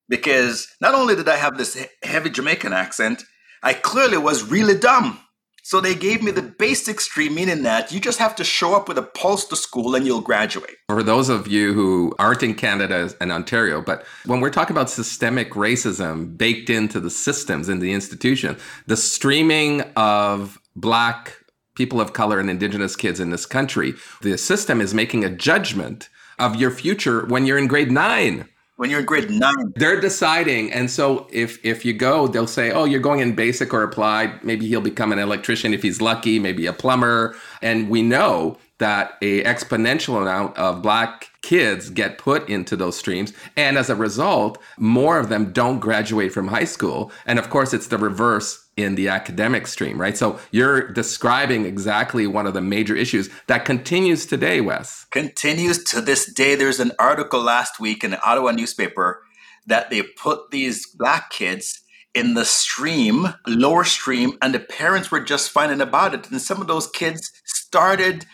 [0.09, 3.25] because not only did I have this heavy Jamaican accent,
[3.63, 5.21] I clearly was really dumb.
[5.63, 8.89] So they gave me the basic stream, meaning that you just have to show up
[8.89, 10.77] with a pulse to school and you'll graduate.
[10.89, 14.91] For those of you who aren't in Canada and Ontario, but when we're talking about
[14.91, 21.37] systemic racism baked into the systems in the institution, the streaming of Black
[21.75, 26.09] people of color and Indigenous kids in this country, the system is making a judgment
[26.39, 28.49] of your future when you're in grade nine
[28.81, 29.75] when you're in grade nine.
[29.77, 30.73] They're deciding.
[30.73, 34.43] And so if if you go, they'll say, oh, you're going in basic or applied.
[34.43, 37.37] Maybe he'll become an electrician if he's lucky, maybe a plumber.
[37.61, 43.33] And we know that a exponential amount of black kids get put into those streams
[43.57, 47.73] and as a result more of them don't graduate from high school and of course
[47.73, 50.17] it's the reverse in the academic stream, right?
[50.17, 55.07] So you're describing exactly one of the major issues that continues today, Wes.
[55.11, 56.55] Continues to this day.
[56.55, 59.23] There's an article last week in the Ottawa newspaper
[59.67, 61.81] that they put these black kids
[62.15, 66.31] in the stream, lower stream, and the parents were just finding about it.
[66.31, 68.27] And some of those kids started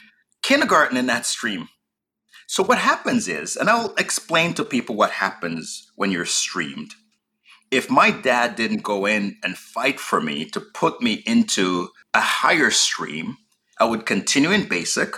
[0.43, 1.69] kindergarten in that stream.
[2.47, 6.95] So what happens is, and I'll explain to people what happens when you're streamed
[7.71, 12.21] if my dad didn't go in and fight for me to put me into a
[12.21, 13.37] higher stream,
[13.79, 15.15] I would continue in basic.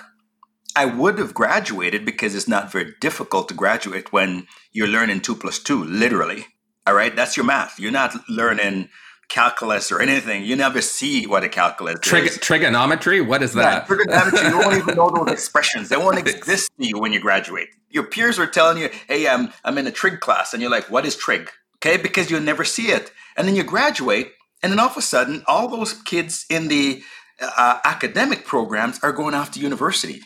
[0.75, 5.35] I would have graduated because it's not very difficult to graduate when you're learning two
[5.35, 6.47] plus two, literally.
[6.87, 7.79] All right, that's your math.
[7.79, 8.89] You're not learning
[9.29, 10.43] calculus or anything.
[10.45, 12.39] You never see what a calculus Trig- is.
[12.39, 13.21] Trigonometry?
[13.21, 13.83] What is that?
[13.83, 15.91] Yeah, trigonometry, you won't even know those expressions.
[15.91, 17.69] They won't exist to you when you graduate.
[17.91, 20.55] Your peers are telling you, hey, I'm, I'm in a trig class.
[20.55, 21.51] And you're like, what is trig?
[21.81, 22.01] Okay?
[22.01, 23.11] Because you'll never see it.
[23.37, 27.03] And then you graduate, and then all of a sudden, all those kids in the
[27.41, 30.21] uh, academic programs are going off to university.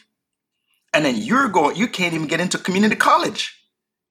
[0.94, 3.58] And then you're going, you can't even get into community college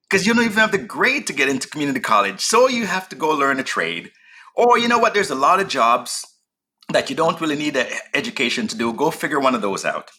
[0.10, 2.42] because you don't even have the grade to get into community college.
[2.42, 4.12] So you have to go learn a trade.
[4.56, 5.14] Or you know what?
[5.14, 6.26] There's a lot of jobs
[6.90, 8.94] that you don't really need an education to do.
[8.94, 10.12] Go figure one of those out.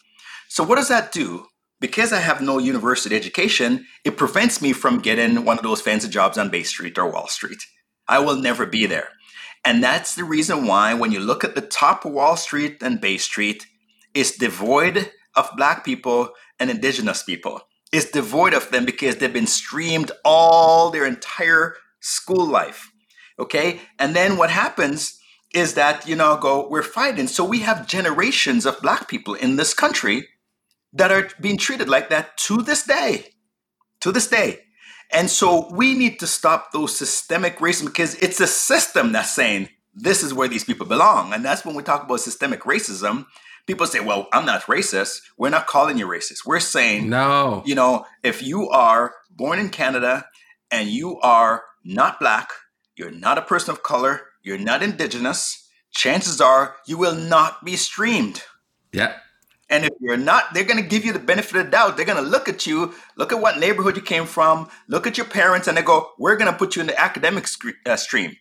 [0.48, 1.46] So what does that do?
[1.82, 6.08] Because I have no university education, it prevents me from getting one of those fancy
[6.08, 7.58] jobs on Bay Street or Wall Street.
[8.08, 9.08] I will never be there.
[9.64, 13.00] And that's the reason why, when you look at the top of Wall Street and
[13.00, 13.66] Bay Street,
[14.14, 17.62] it's devoid of Black people and Indigenous people.
[17.92, 22.92] It's devoid of them because they've been streamed all their entire school life.
[23.38, 23.80] Okay?
[23.98, 25.18] And then what happens
[25.52, 27.26] is that, you know, go, we're fighting.
[27.26, 30.28] So we have generations of Black people in this country
[30.92, 33.26] that are being treated like that to this day.
[34.00, 34.60] To this day.
[35.12, 39.68] And so we need to stop those systemic racism because it's a system that's saying
[39.94, 41.32] this is where these people belong.
[41.32, 43.26] And that's when we talk about systemic racism.
[43.66, 45.20] People say, well, I'm not racist.
[45.36, 46.46] We're not calling you racist.
[46.46, 50.26] We're saying, no, you know, if you are born in Canada
[50.70, 52.50] and you are not black,
[52.96, 57.76] you're not a person of color, you're not indigenous, chances are you will not be
[57.76, 58.42] streamed.
[58.92, 59.14] Yeah.
[59.72, 61.96] And if you're not, they're going to give you the benefit of the doubt.
[61.96, 65.16] They're going to look at you, look at what neighborhood you came from, look at
[65.16, 67.46] your parents, and they go, We're going to put you in the academic
[67.86, 68.36] uh, stream.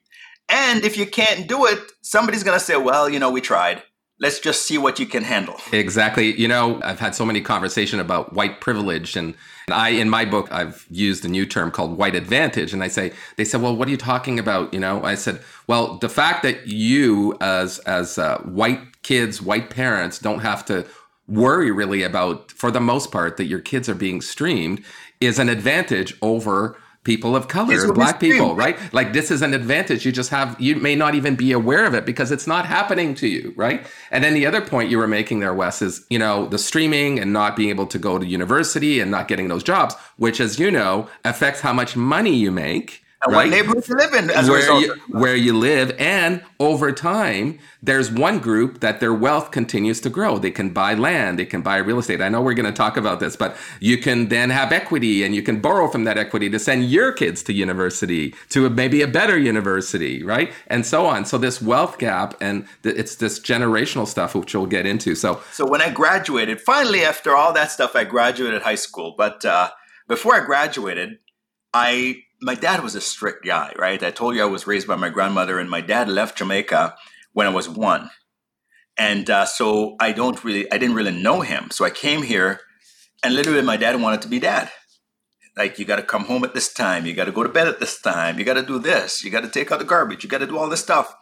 [0.49, 3.81] And if you can't do it, somebody's going to say, Well, you know, we tried.
[4.19, 5.55] Let's just see what you can handle.
[5.71, 6.37] Exactly.
[6.39, 9.33] You know, I've had so many conversation about white privilege and
[9.71, 13.13] I in my book I've used a new term called white advantage and I say
[13.37, 16.43] they said, "Well, what are you talking about?" You know, I said, "Well, the fact
[16.43, 20.85] that you as as uh, white kids, white parents don't have to
[21.27, 24.83] worry really about, for the most part, that your kids are being streamed
[25.19, 28.77] is an advantage over people of color, black people, right?
[28.93, 30.05] Like this is an advantage.
[30.05, 33.15] You just have, you may not even be aware of it because it's not happening
[33.15, 33.85] to you, right?
[34.11, 37.19] And then the other point you were making there, Wes, is, you know, the streaming
[37.19, 40.59] and not being able to go to university and not getting those jobs, which, as
[40.59, 43.45] you know, affects how much money you make and right?
[43.45, 48.39] what neighborhood you live in where you, where you live, and over time, there's one
[48.39, 50.37] group that their wealth continues to grow.
[50.37, 52.21] They can buy land, they can buy real estate.
[52.21, 55.35] I know we're going to talk about this, but you can then have equity, and
[55.35, 59.01] you can borrow from that equity to send your kids to university, to a, maybe
[59.01, 61.25] a better university, right, and so on.
[61.25, 65.15] So this wealth gap, and th- it's this generational stuff, which we'll get into.
[65.15, 69.13] So So when I graduated, finally after all that stuff, I graduated high school.
[69.17, 69.69] But uh,
[70.07, 71.19] before I graduated,
[71.73, 74.01] I my dad was a strict guy, right?
[74.01, 76.95] I told you I was raised by my grandmother, and my dad left Jamaica
[77.33, 78.09] when I was one,
[78.97, 81.69] and uh, so I don't really, I didn't really know him.
[81.71, 82.61] So I came here,
[83.23, 84.71] and literally, my dad wanted to be dad.
[85.57, 87.67] Like you got to come home at this time, you got to go to bed
[87.67, 90.23] at this time, you got to do this, you got to take out the garbage,
[90.23, 91.13] you got to do all this stuff.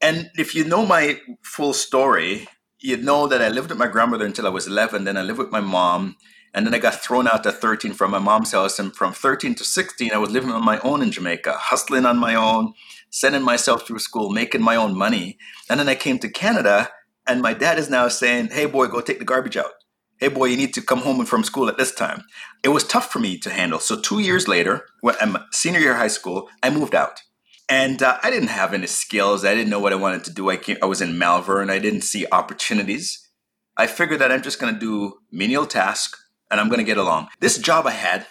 [0.00, 2.48] And if you know my full story,
[2.80, 5.04] you'd know that I lived with my grandmother until I was 11.
[5.04, 6.16] Then I lived with my mom.
[6.52, 8.78] And then I got thrown out at 13 from my mom's house.
[8.78, 12.18] And from 13 to 16, I was living on my own in Jamaica, hustling on
[12.18, 12.74] my own,
[13.10, 15.38] sending myself through school, making my own money.
[15.68, 16.90] And then I came to Canada,
[17.26, 19.72] and my dad is now saying, Hey, boy, go take the garbage out.
[20.18, 22.24] Hey, boy, you need to come home from school at this time.
[22.62, 23.78] It was tough for me to handle.
[23.78, 27.22] So, two years later, when I'm senior year high school, I moved out.
[27.70, 29.44] And uh, I didn't have any skills.
[29.44, 30.50] I didn't know what I wanted to do.
[30.50, 31.70] I, came, I was in Malvern.
[31.70, 33.28] I didn't see opportunities.
[33.76, 36.98] I figured that I'm just going to do menial tasks and I'm going to get
[36.98, 37.28] along.
[37.40, 38.26] This job I had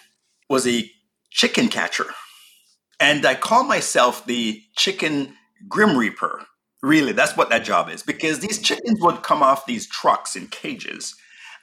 [0.48, 0.90] was a
[1.30, 2.06] chicken catcher.
[2.98, 5.34] And I call myself the chicken
[5.68, 6.42] grim reaper.
[6.82, 10.48] Really, that's what that job is because these chickens would come off these trucks in
[10.48, 11.14] cages.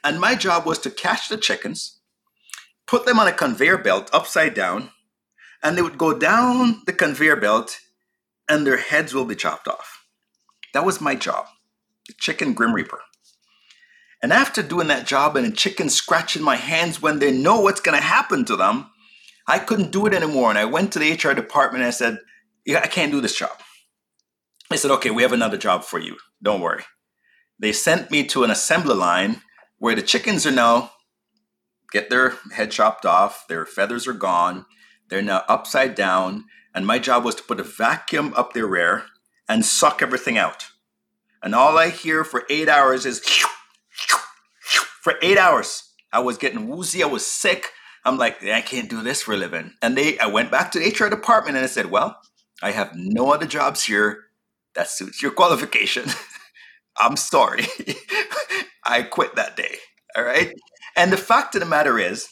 [0.04, 1.98] And my job was to catch the chickens,
[2.86, 4.90] put them on a conveyor belt upside down,
[5.62, 7.78] and they would go down the conveyor belt
[8.48, 10.04] and their heads will be chopped off.
[10.72, 11.46] That was my job,
[12.06, 13.00] the chicken grim reaper.
[14.22, 17.80] And after doing that job and the chickens scratching my hands when they know what's
[17.80, 18.90] going to happen to them,
[19.46, 20.50] I couldn't do it anymore.
[20.50, 22.18] And I went to the HR department and I said,
[22.66, 23.56] Yeah, I can't do this job.
[24.70, 26.16] They said, Okay, we have another job for you.
[26.42, 26.84] Don't worry.
[27.58, 29.40] They sent me to an assembly line
[29.78, 30.90] where the chickens are now
[31.90, 34.66] get their head chopped off, their feathers are gone,
[35.08, 39.04] they're now upside down, and my job was to put a vacuum up their rear
[39.48, 40.66] and suck everything out.
[41.42, 43.22] And all I hear for eight hours is
[45.08, 45.84] for eight hours.
[46.12, 47.70] I was getting woozy, I was sick.
[48.04, 49.72] I'm like, I can't do this for a living.
[49.80, 52.18] And they I went back to the HR department and I said, Well,
[52.62, 54.24] I have no other jobs here
[54.74, 56.04] that suits your qualification.
[57.00, 57.64] I'm sorry.
[58.84, 59.76] I quit that day.
[60.14, 60.52] All right.
[60.94, 62.28] And the fact of the matter is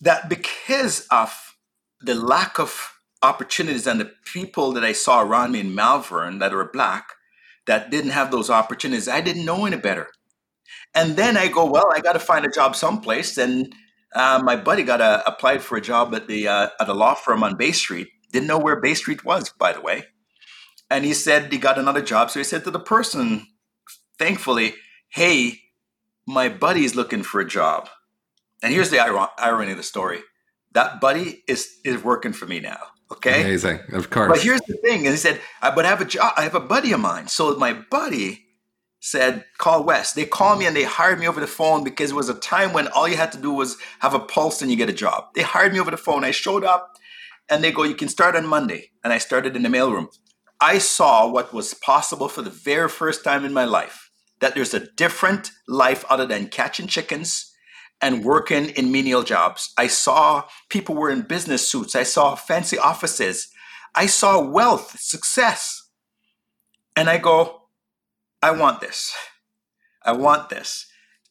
[0.00, 1.56] that because of
[2.00, 6.52] the lack of opportunities and the people that I saw around me in Malvern that
[6.52, 7.08] were black
[7.66, 10.08] that didn't have those opportunities, I didn't know any better.
[10.94, 13.36] And then I go, well, I got to find a job someplace.
[13.38, 13.74] And
[14.14, 17.14] uh, my buddy got a, applied for a job at the uh, at a law
[17.14, 18.08] firm on Bay Street.
[18.32, 20.04] Didn't know where Bay Street was, by the way.
[20.90, 22.30] And he said he got another job.
[22.30, 23.46] So he said to the person,
[24.18, 24.74] thankfully,
[25.08, 25.60] hey,
[26.26, 27.88] my buddy's looking for a job.
[28.62, 30.20] And here's the irony of the story.
[30.72, 32.80] That buddy is is working for me now.
[33.12, 33.42] Okay.
[33.42, 33.80] Amazing.
[33.92, 34.30] Of course.
[34.30, 35.06] But here's the thing.
[35.06, 36.32] And he said, but I have a job.
[36.36, 37.28] I have a buddy of mine.
[37.28, 38.43] So my buddy
[39.04, 40.14] said, call West.
[40.14, 42.72] They called me and they hired me over the phone because it was a time
[42.72, 45.26] when all you had to do was have a pulse and you get a job.
[45.34, 46.24] They hired me over the phone.
[46.24, 46.96] I showed up
[47.50, 48.92] and they go, you can start on Monday.
[49.04, 50.08] And I started in the mailroom.
[50.58, 54.72] I saw what was possible for the very first time in my life that there's
[54.72, 57.52] a different life other than catching chickens
[58.00, 59.74] and working in menial jobs.
[59.76, 61.94] I saw people were in business suits.
[61.94, 63.48] I saw fancy offices.
[63.94, 65.90] I saw wealth, success.
[66.96, 67.63] And I go,
[68.44, 69.10] I want this.
[70.02, 70.86] I want this.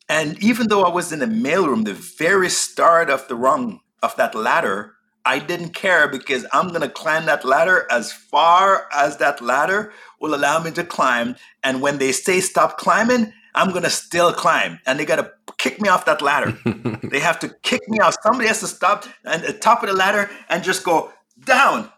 [0.09, 4.15] And even though I was in the mailroom, the very start of the rung of
[4.15, 9.17] that ladder, I didn't care because I'm going to climb that ladder as far as
[9.17, 11.35] that ladder will allow me to climb.
[11.63, 14.79] And when they say stop climbing, I'm going to still climb.
[14.87, 16.57] And they got to kick me off that ladder.
[17.03, 18.15] they have to kick me off.
[18.23, 21.13] Somebody has to stop at the top of the ladder and just go
[21.45, 21.91] down.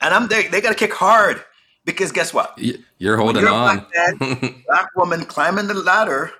[0.00, 0.48] And I'm there.
[0.48, 1.44] They got to kick hard
[1.92, 2.58] because guess what?
[2.98, 3.86] You're holding you're on.
[3.92, 6.30] Black, man, black woman climbing the ladder,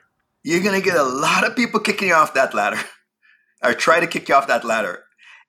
[0.42, 2.80] you're going to get a lot of people kicking you off that ladder
[3.62, 5.04] or try to kick you off that ladder.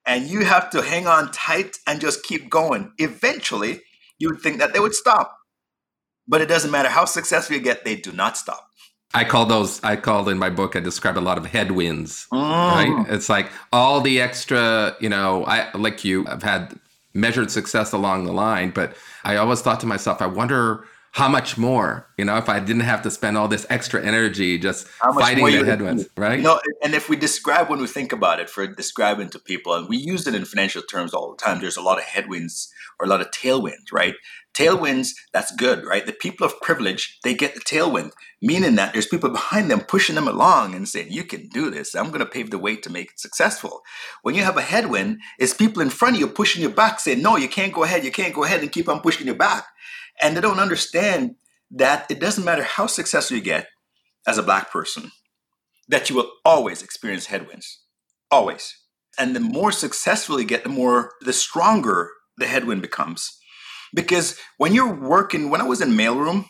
[0.05, 2.91] And you have to hang on tight and just keep going.
[2.97, 3.81] Eventually,
[4.19, 5.37] you would think that they would stop.
[6.27, 8.67] But it doesn't matter how successful you get, they do not stop.
[9.13, 12.39] I call those, I called in my book, I described a lot of headwinds, Mm.
[12.71, 13.05] right?
[13.09, 16.73] It's like all the extra, you know, I, like you, I've had
[17.14, 21.57] measured success along the line, but I always thought to myself, I wonder how much
[21.57, 25.45] more, you know, if I didn't have to spend all this extra energy just fighting
[25.45, 26.38] the headwinds, right?
[26.38, 29.74] You know, and if we describe when we think about it for describing to people,
[29.74, 32.72] and we use it in financial terms all the time, there's a lot of headwinds
[32.97, 34.16] or a lot of tailwinds, right?
[34.53, 36.05] Tailwinds, that's good, right?
[36.05, 40.16] The people of privilege, they get the tailwind, meaning that there's people behind them pushing
[40.16, 41.93] them along and saying, You can do this.
[41.93, 43.82] I'm going to pave the way to make it successful.
[44.22, 47.22] When you have a headwind, it's people in front of you pushing you back, saying,
[47.22, 49.66] No, you can't go ahead, you can't go ahead, and keep on pushing you back.
[50.22, 51.36] And they don't understand
[51.72, 53.68] that it doesn't matter how successful you get
[54.28, 55.12] as a black person,
[55.88, 57.82] that you will always experience headwinds.
[58.30, 58.78] Always.
[59.18, 63.38] And the more successful you get, the more, the stronger the headwind becomes
[63.93, 66.45] because when you're working, when I was in mailroom,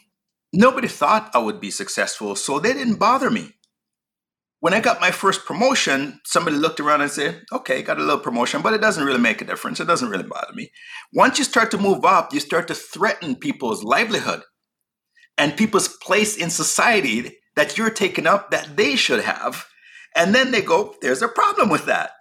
[0.54, 3.54] nobody thought I would be successful, so they didn't bother me.
[4.62, 8.20] When I got my first promotion, somebody looked around and said, okay, got a little
[8.20, 9.80] promotion, but it doesn't really make a difference.
[9.80, 10.72] It doesn't really bother me.
[11.12, 14.44] Once you start to move up, you start to threaten people's livelihood
[15.36, 19.66] and people's place in society that you're taking up that they should have.
[20.16, 22.12] And then they go, there's a problem with that.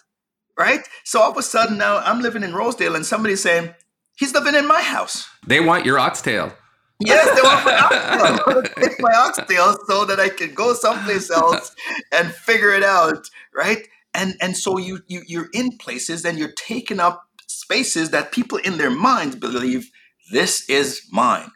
[0.58, 0.80] Right?
[1.04, 3.74] So all of a sudden now I'm living in Rosedale and somebody's saying,
[4.16, 5.26] He's living in my house.
[5.46, 6.52] They want your oxtail.
[7.00, 8.26] Yes, they want my oxtail.
[8.26, 11.74] I want to take my oxtail so that I can go someplace else
[12.12, 13.88] and figure it out, right?
[14.14, 18.58] And and so you you you're in places and you're taking up spaces that people
[18.58, 19.90] in their minds believe
[20.32, 21.52] this is mine.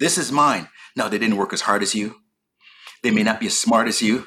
[0.00, 0.68] This is mine.
[0.96, 2.16] Now they didn't work as hard as you.
[3.02, 4.26] They may not be as smart as you.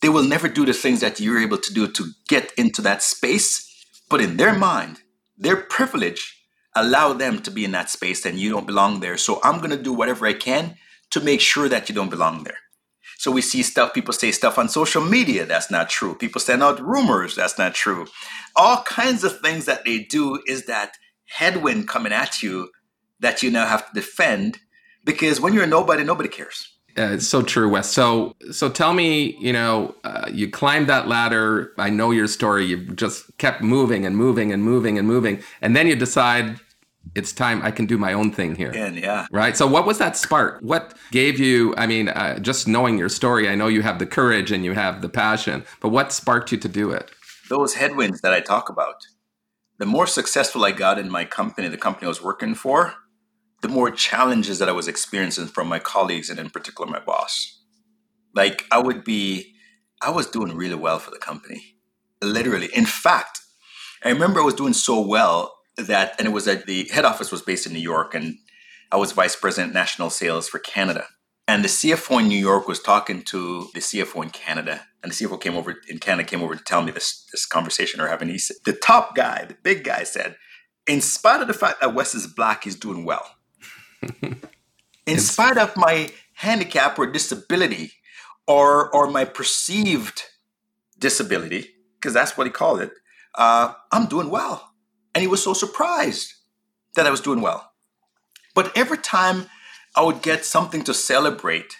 [0.00, 3.02] They will never do the things that you're able to do to get into that
[3.02, 3.66] space.
[4.08, 5.00] But in their mind,
[5.36, 6.37] their privilege
[6.80, 9.16] allow them to be in that space and you don't belong there.
[9.16, 10.76] So I'm going to do whatever I can
[11.10, 12.58] to make sure that you don't belong there.
[13.18, 16.14] So we see stuff, people say stuff on social media that's not true.
[16.14, 18.06] People send out rumors that's not true.
[18.54, 22.70] All kinds of things that they do is that headwind coming at you
[23.20, 24.58] that you now have to defend
[25.04, 26.78] because when you're a nobody, nobody cares.
[26.96, 27.90] Uh, it's so true, Wes.
[27.90, 31.72] So, so tell me, you know, uh, you climbed that ladder.
[31.78, 32.64] I know your story.
[32.66, 36.58] You just kept moving and moving and moving and moving, and then you decide
[37.14, 38.72] it's time I can do my own thing here.
[38.74, 39.26] And yeah.
[39.30, 39.56] Right.
[39.56, 40.60] So, what was that spark?
[40.60, 41.74] What gave you?
[41.76, 44.72] I mean, uh, just knowing your story, I know you have the courage and you
[44.72, 47.10] have the passion, but what sparked you to do it?
[47.48, 48.96] Those headwinds that I talk about.
[49.78, 52.94] The more successful I got in my company, the company I was working for,
[53.62, 57.62] the more challenges that I was experiencing from my colleagues and in particular my boss.
[58.34, 59.54] Like I would be,
[60.02, 61.76] I was doing really well for the company,
[62.20, 62.68] literally.
[62.74, 63.40] In fact,
[64.04, 67.30] I remember I was doing so well that, and it was at the head office
[67.30, 68.38] was based in New York, and
[68.90, 71.06] I was vice president national sales for Canada.
[71.46, 75.16] And the CFO in New York was talking to the CFO in Canada, and the
[75.16, 78.28] CFO came over in Canada came over to tell me this this conversation we're having.
[78.28, 80.36] He said, the top guy, the big guy, said,
[80.86, 83.24] in spite of the fact that Wes is black, he's doing well
[85.06, 87.92] in spite of my handicap or disability
[88.46, 90.24] or or my perceived
[90.98, 92.90] disability, because that's what he called it,
[93.36, 94.67] uh, I'm doing well.
[95.18, 96.34] And he was so surprised
[96.94, 97.72] that I was doing well.
[98.54, 99.46] But every time
[99.96, 101.78] I would get something to celebrate,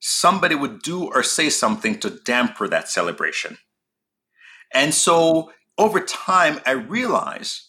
[0.00, 3.58] somebody would do or say something to damper that celebration.
[4.72, 7.64] And so over time, I realized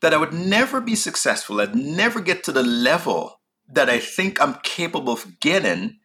[0.00, 1.60] that I would never be successful.
[1.60, 5.98] I'd never get to the level that I think I'm capable of getting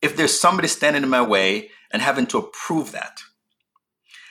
[0.00, 3.20] if there's somebody standing in my way and having to approve that.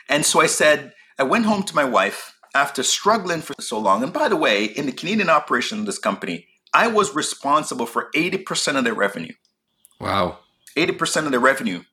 [0.10, 4.04] And so I said, I went home to my wife after struggling for so long.
[4.04, 8.10] And by the way, in the Canadian operation of this company, I was responsible for
[8.16, 9.34] 80% of their revenue.
[10.00, 10.40] Wow.
[10.76, 11.84] 80% of their revenue.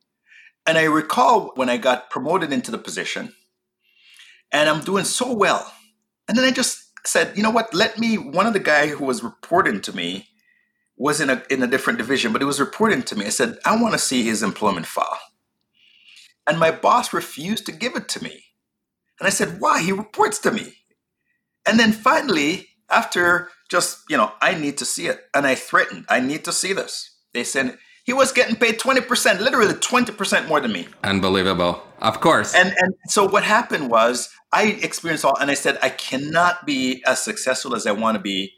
[0.67, 3.35] And I recall when I got promoted into the position,
[4.53, 5.73] and I'm doing so well.
[6.29, 7.73] And then I just said, you know what?
[7.75, 8.19] Let me.
[8.19, 10.29] One of the guy who was reporting to me
[10.97, 13.27] was in a in a different division, but he was reporting to me.
[13.27, 15.19] I said, I want to see his employment file,
[16.47, 18.45] and my boss refused to give it to me.
[19.21, 19.83] And I said, why?
[19.83, 20.75] He reports to me.
[21.67, 26.07] And then finally, after just you know, I need to see it, and I threatened,
[26.09, 27.17] I need to see this.
[27.33, 30.89] They said he was getting paid 20%, literally 20% more than me.
[31.05, 31.83] Unbelievable.
[32.01, 32.55] Of course.
[32.55, 37.03] And and so what happened was I experienced all and I said I cannot be
[37.07, 38.53] as successful as I want to be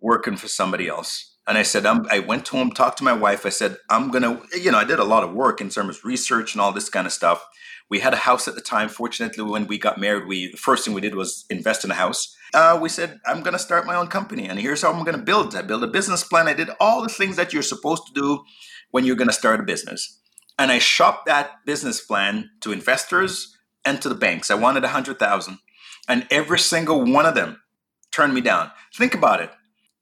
[0.00, 1.36] working for somebody else.
[1.48, 3.46] And I said I'm, I went home, talked to my wife.
[3.46, 6.04] I said I'm gonna, you know, I did a lot of work in terms of
[6.04, 7.44] research and all this kind of stuff.
[7.90, 8.90] We had a house at the time.
[8.90, 11.94] Fortunately, when we got married, we the first thing we did was invest in a
[11.94, 12.36] house.
[12.52, 15.56] Uh, we said I'm gonna start my own company, and here's how I'm gonna build.
[15.56, 16.48] I built a business plan.
[16.48, 18.44] I did all the things that you're supposed to do
[18.90, 20.20] when you're going to start a business.
[20.58, 24.50] And I shopped that business plan to investors and to the banks.
[24.50, 25.58] I wanted a hundred thousand,
[26.08, 27.60] and every single one of them
[28.10, 28.70] turned me down.
[28.94, 29.50] Think about it.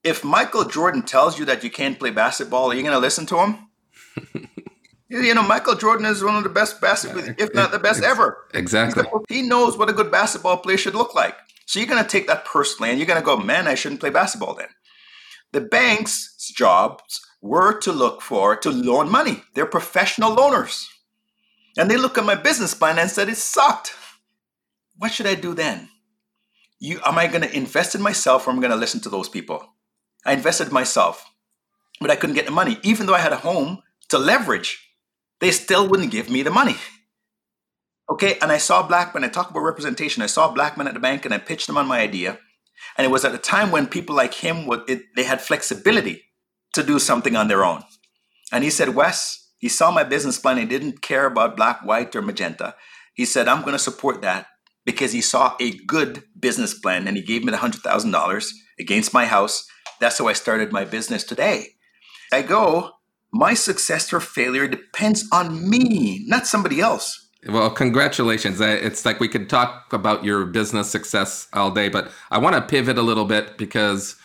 [0.07, 3.25] If Michael Jordan tells you that you can't play basketball, are you going to listen
[3.27, 3.67] to him?
[5.09, 8.45] you know, Michael Jordan is one of the best basketball, if not the best ever.
[8.53, 9.03] Exactly.
[9.27, 11.35] He knows what a good basketball player should look like.
[11.65, 13.99] So you're going to take that personally and you're going to go, man, I shouldn't
[13.99, 14.69] play basketball then.
[15.51, 19.43] The bank's jobs were to look for, to loan money.
[19.53, 20.87] They're professional loaners.
[21.77, 23.93] And they look at my business plan and said, it sucked.
[24.97, 25.89] What should I do then?
[26.79, 29.09] You, am I going to invest in myself or am I going to listen to
[29.09, 29.67] those people?
[30.27, 31.25] I invested myself,
[31.99, 32.77] but I couldn't get the money.
[32.83, 34.77] Even though I had a home to leverage,
[35.39, 36.75] they still wouldn't give me the money.
[38.09, 40.21] Okay, and I saw black men, I talk about representation.
[40.21, 42.39] I saw black men at the bank and I pitched them on my idea.
[42.97, 46.23] And it was at a time when people like him, would, it, they had flexibility
[46.73, 47.83] to do something on their own.
[48.51, 50.57] And he said, Wes, he saw my business plan.
[50.57, 52.75] He didn't care about black, white, or magenta.
[53.13, 54.47] He said, I'm going to support that
[54.85, 58.45] because he saw a good business plan and he gave me the $100,000
[58.79, 59.67] against my house.
[59.99, 61.75] That's how I started my business today.
[62.31, 62.91] I go,
[63.31, 67.27] my success or failure depends on me, not somebody else.
[67.47, 68.59] Well, congratulations.
[68.59, 72.61] It's like we could talk about your business success all day, but I want to
[72.61, 74.15] pivot a little bit because,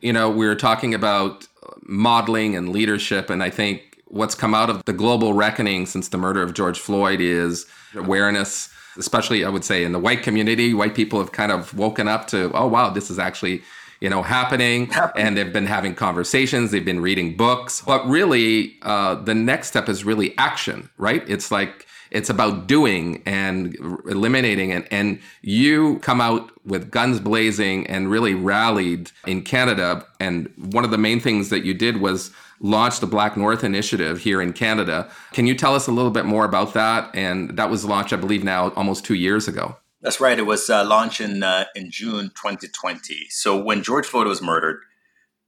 [0.00, 1.46] you know, we are talking about
[1.82, 3.30] modeling and leadership.
[3.30, 6.78] And I think what's come out of the global reckoning since the murder of George
[6.78, 10.74] Floyd is awareness, especially, I would say, in the white community.
[10.74, 13.62] White people have kind of woken up to, oh, wow, this is actually
[14.00, 18.76] you know happening, happening, and they've been having conversations they've been reading books but really
[18.82, 23.76] uh, the next step is really action right it's like it's about doing and
[24.08, 30.50] eliminating and and you come out with guns blazing and really rallied in Canada and
[30.56, 32.30] one of the main things that you did was
[32.60, 35.10] launch the Black North Initiative here in Canada.
[35.32, 37.14] Can you tell us a little bit more about that?
[37.14, 39.76] And that was launched, I believe, now almost two years ago.
[40.04, 40.38] That's right.
[40.38, 43.28] It was uh, launched in uh, in June 2020.
[43.30, 44.80] So when George Floyd was murdered,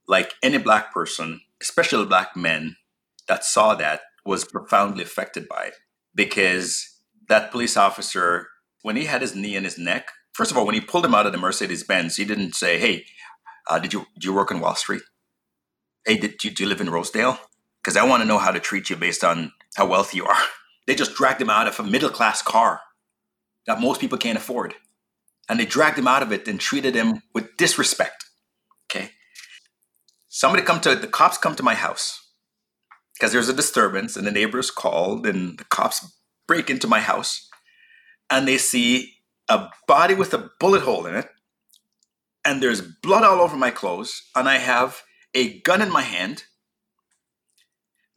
[0.07, 2.75] like any black person, especially black men
[3.27, 5.75] that saw that, was profoundly affected by it
[6.15, 8.47] because that police officer,
[8.81, 11.13] when he had his knee in his neck, first of all, when he pulled him
[11.13, 13.05] out of the Mercedes Benz, he didn't say, "Hey,
[13.69, 15.03] uh, did you did you work on Wall Street?
[16.03, 17.37] Hey, did you, do you live in Rosedale?
[17.83, 20.43] Because I want to know how to treat you based on how wealthy you are."
[20.87, 22.79] They just dragged him out of a middle class car
[23.67, 24.73] that most people can't afford,
[25.47, 28.25] and they dragged him out of it and treated him with disrespect.
[28.89, 29.11] Okay,
[30.27, 32.27] somebody come to the cops come to my house
[33.13, 37.49] because there's a disturbance and the neighbors called and the cops break into my house
[38.29, 39.13] and they see
[39.49, 41.27] a body with a bullet hole in it
[42.45, 45.01] and there's blood all over my clothes and I have
[45.33, 46.43] a gun in my hand,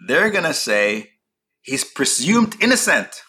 [0.07, 1.11] they're to say
[1.63, 3.23] he's presumed innocent.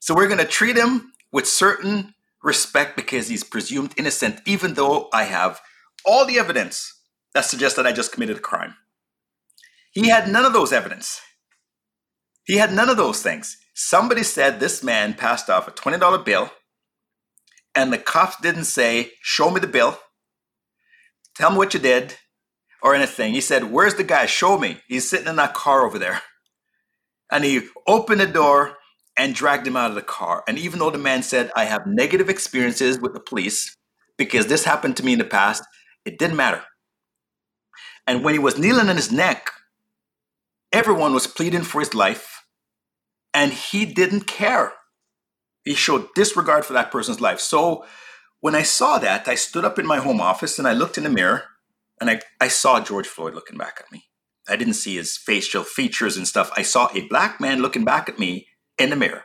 [0.00, 5.10] So we're going to treat him with certain respect because he's presumed innocent, even though
[5.12, 5.60] I have
[6.02, 6.90] all the evidence
[7.34, 8.74] that suggests that I just committed a crime.
[9.92, 11.20] He had none of those evidence.
[12.44, 13.58] He had none of those things.
[13.74, 16.50] Somebody said this man passed off a $20 bill,
[17.74, 19.98] and the cops didn't say, Show me the bill,
[21.34, 22.16] tell me what you did,
[22.82, 23.34] or anything.
[23.34, 24.24] He said, Where's the guy?
[24.24, 24.80] Show me.
[24.88, 26.22] He's sitting in that car over there.
[27.30, 28.75] And he opened the door
[29.16, 30.44] and dragged him out of the car.
[30.46, 33.76] And even though the man said, I have negative experiences with the police
[34.16, 35.62] because this happened to me in the past,
[36.04, 36.62] it didn't matter.
[38.06, 39.50] And when he was kneeling on his neck,
[40.72, 42.44] Everyone was pleading for his life,
[43.32, 44.72] and he didn't care.
[45.64, 47.40] He showed disregard for that person's life.
[47.40, 47.84] So
[48.40, 51.04] when I saw that, I stood up in my home office and I looked in
[51.04, 51.44] the mirror
[52.00, 54.04] and I, I saw George Floyd looking back at me.
[54.48, 56.52] I didn't see his facial features and stuff.
[56.56, 58.46] I saw a black man looking back at me
[58.78, 59.24] in the mirror.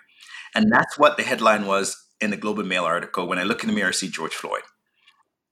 [0.55, 3.27] And that's what the headline was in the Globe and Mail article.
[3.27, 4.63] When I look in the mirror, I see George Floyd.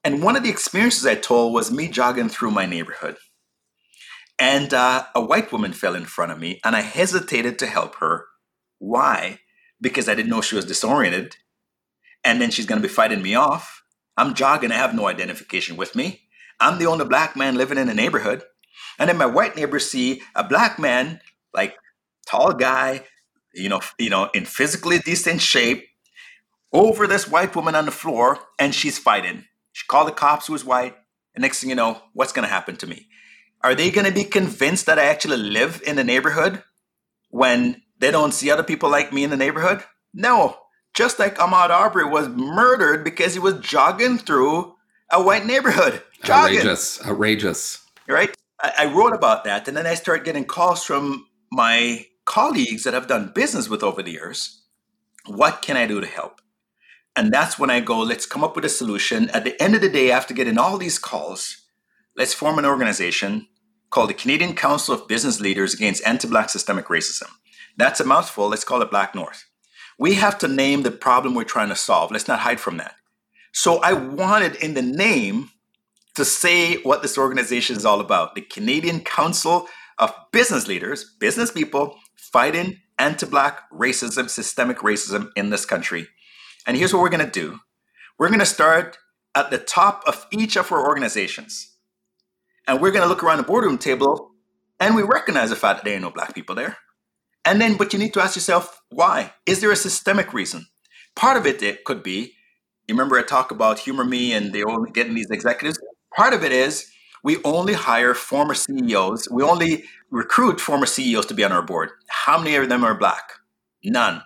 [0.03, 3.17] And one of the experiences I told was me jogging through my neighborhood.
[4.39, 7.95] And uh, a white woman fell in front of me, and I hesitated to help
[7.95, 8.25] her.
[8.77, 9.39] Why?
[9.81, 11.35] Because I didn't know she was disoriented.
[12.23, 13.83] And then she's going to be fighting me off.
[14.15, 16.21] I'm jogging, I have no identification with me.
[16.59, 18.43] I'm the only black man living in the neighborhood.
[18.97, 21.21] And then my white neighbors see a black man,
[21.53, 21.75] like
[22.27, 23.05] tall guy,
[23.53, 25.85] you know, you know, in physically decent shape,
[26.71, 29.45] over this white woman on the floor, and she's fighting.
[29.71, 30.95] She called the cops who was white.
[31.35, 33.07] And next thing you know, what's going to happen to me?
[33.61, 36.63] Are they going to be convinced that I actually live in the neighborhood
[37.29, 39.83] when they don't see other people like me in the neighborhood?
[40.13, 40.57] No.
[40.93, 44.75] Just like Ahmaud Arbery was murdered because he was jogging through
[45.11, 46.01] a white neighborhood.
[46.23, 46.59] Jogging.
[46.59, 47.05] Outrageous.
[47.05, 47.85] Outrageous.
[48.07, 48.35] Right?
[48.61, 52.93] I, I wrote about that and then I started getting calls from my colleagues that
[52.93, 54.61] I've done business with over the years.
[55.25, 56.41] What can I do to help?
[57.15, 59.31] And that's when I go, let's come up with a solution.
[59.31, 61.65] At the end of the day, after getting all these calls,
[62.15, 63.47] let's form an organization
[63.89, 67.29] called the Canadian Council of Business Leaders Against Anti-Black Systemic Racism.
[67.77, 68.47] That's a mouthful.
[68.47, 69.45] Let's call it Black North.
[69.97, 72.11] We have to name the problem we're trying to solve.
[72.11, 72.93] Let's not hide from that.
[73.53, 75.49] So I wanted in the name
[76.13, 79.67] to say what this organization is all about the Canadian Council
[79.97, 81.97] of Business Leaders, business people
[82.31, 86.07] fighting anti Black racism, systemic racism in this country.
[86.67, 87.59] And here's what we're going to do
[88.17, 88.97] we're going to start
[89.35, 91.75] at the top of each of our organizations.
[92.67, 94.31] And we're going to look around the boardroom table
[94.79, 96.77] and we recognize the fact that there are no Black people there.
[97.45, 99.33] And then, but you need to ask yourself, why?
[99.45, 100.67] Is there a systemic reason?
[101.15, 102.33] Part of it, it could be,
[102.87, 105.79] you remember I talk about humor me and they only getting these executives?
[106.15, 106.91] Part of it is
[107.23, 109.27] we only hire former CEOs.
[109.31, 111.91] We only recruit former CEOs to be on our board.
[112.07, 113.31] How many of them are black?
[113.83, 114.23] None.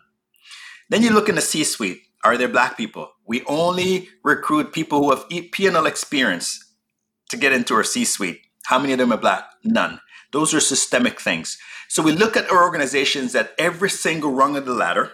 [0.89, 2.01] Then you look in the C suite.
[2.23, 3.11] Are there black people?
[3.25, 6.73] We only recruit people who have P&L experience
[7.29, 8.41] to get into our C suite.
[8.65, 9.43] How many of them are black?
[9.63, 9.99] None.
[10.31, 11.57] Those are systemic things.
[11.89, 15.11] So we look at our organizations at every single rung of the ladder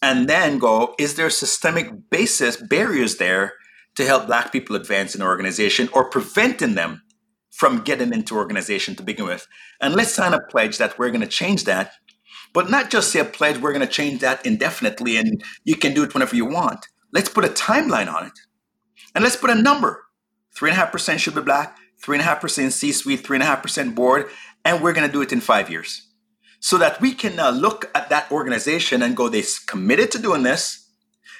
[0.00, 3.54] and then go, is there systemic basis, barriers there
[4.00, 7.02] to help black people advance in an organization or preventing them
[7.50, 9.46] from getting into organization to begin with.
[9.80, 11.92] And let's sign a pledge that we're going to change that,
[12.54, 15.92] but not just say a pledge, we're going to change that indefinitely and you can
[15.94, 16.86] do it whenever you want.
[17.12, 18.38] Let's put a timeline on it.
[19.14, 20.04] And let's put a number.
[20.56, 24.26] 3.5% should be black, 3.5% C suite, 3.5% board,
[24.64, 26.08] and we're going to do it in five years.
[26.60, 30.42] So that we can now look at that organization and go, they committed to doing
[30.42, 30.79] this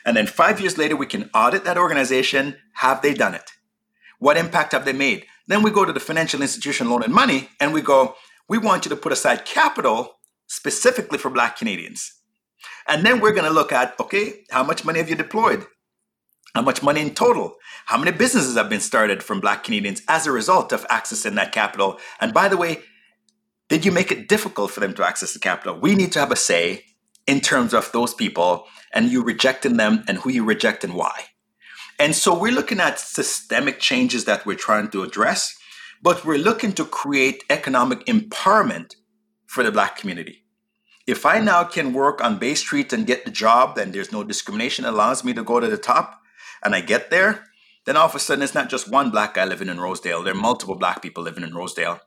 [0.05, 2.57] and then five years later, we can audit that organization.
[2.75, 3.51] Have they done it?
[4.19, 5.27] What impact have they made?
[5.47, 8.15] Then we go to the financial institution loan and money and we go,
[8.49, 12.13] we want you to put aside capital specifically for Black Canadians.
[12.89, 15.67] And then we're going to look at, okay, how much money have you deployed?
[16.55, 17.57] How much money in total?
[17.87, 21.53] How many businesses have been started from Black Canadians as a result of accessing that
[21.53, 21.99] capital?
[22.21, 22.83] And by the way,
[23.69, 25.79] did you make it difficult for them to access the capital?
[25.79, 26.85] We need to have a say
[27.27, 31.27] in terms of those people and you rejecting them and who you reject and why.
[31.99, 35.55] And so we're looking at systemic changes that we're trying to address,
[36.03, 38.95] but we're looking to create economic empowerment
[39.47, 40.45] for the Black community.
[41.07, 44.25] If I now can work on Bay Street and get the job, then there's no
[44.25, 46.21] discrimination that allows me to go to the top,
[46.65, 47.45] and I get there,
[47.85, 50.33] then all of a sudden it's not just one black guy living in Rosedale, there
[50.33, 52.01] are multiple black people living in Rosedale.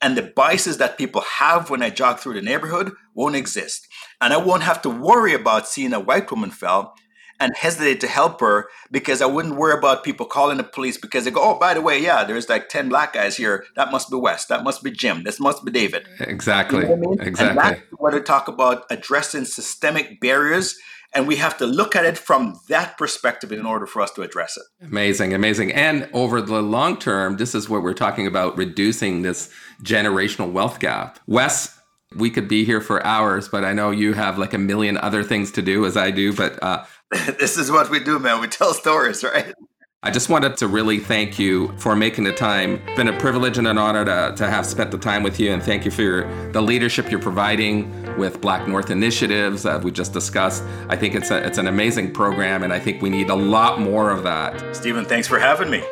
[0.00, 3.87] And the biases that people have when I jog through the neighborhood won't exist.
[4.20, 6.94] And I won't have to worry about seeing a white woman fell
[7.40, 11.24] and hesitate to help her because I wouldn't worry about people calling the police because
[11.24, 13.64] they go, oh, by the way, yeah, there's like 10 black guys here.
[13.76, 14.46] That must be Wes.
[14.46, 15.22] That must be Jim.
[15.22, 16.06] This must be David.
[16.18, 16.80] Exactly.
[16.80, 17.20] You know I mean?
[17.20, 17.48] Exactly.
[17.48, 20.76] And that's what I talk about addressing systemic barriers
[21.14, 24.22] and we have to look at it from that perspective in order for us to
[24.22, 24.64] address it.
[24.86, 25.72] Amazing, amazing.
[25.72, 29.50] And over the long term, this is what we're talking about reducing this
[29.82, 31.18] generational wealth gap.
[31.26, 31.77] Wes,
[32.16, 35.22] we could be here for hours, but I know you have like a million other
[35.22, 36.32] things to do as I do.
[36.32, 36.84] But uh,
[37.38, 38.40] this is what we do, man.
[38.40, 39.54] We tell stories, right?
[40.00, 42.80] I just wanted to really thank you for making the time.
[42.86, 45.52] It's been a privilege and an honor to, to have spent the time with you,
[45.52, 49.90] and thank you for your, the leadership you're providing with Black North initiatives that we
[49.90, 50.62] just discussed.
[50.88, 53.80] I think it's a, it's an amazing program, and I think we need a lot
[53.80, 54.76] more of that.
[54.76, 55.82] Stephen, thanks for having me.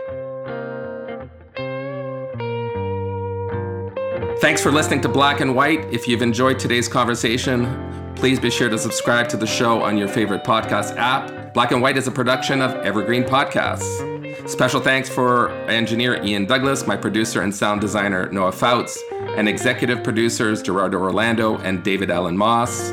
[4.40, 5.92] Thanks for listening to Black and White.
[5.92, 10.08] If you've enjoyed today's conversation, please be sure to subscribe to the show on your
[10.08, 14.46] favorite podcast app Black and White is a production of Evergreen Podcasts.
[14.46, 19.02] Special thanks for engineer Ian Douglas, my producer and sound designer Noah Fouts,
[19.38, 22.90] and executive producers Gerardo Orlando and David Allen Moss.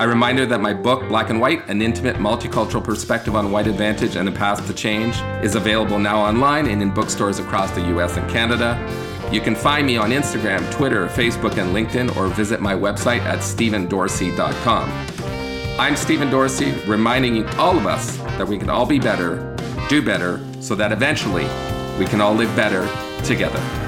[0.00, 4.16] A reminder that my book, Black and White An Intimate Multicultural Perspective on White Advantage
[4.16, 8.16] and the Path to Change, is available now online and in bookstores across the US
[8.16, 8.74] and Canada.
[9.30, 13.40] You can find me on Instagram, Twitter, Facebook, and LinkedIn, or visit my website at
[13.40, 14.90] stephendorsey.com.
[15.78, 19.54] I'm Stephen Dorsey, reminding all of us that we can all be better,
[19.90, 21.46] do better, so that eventually
[21.98, 22.88] we can all live better
[23.22, 23.87] together.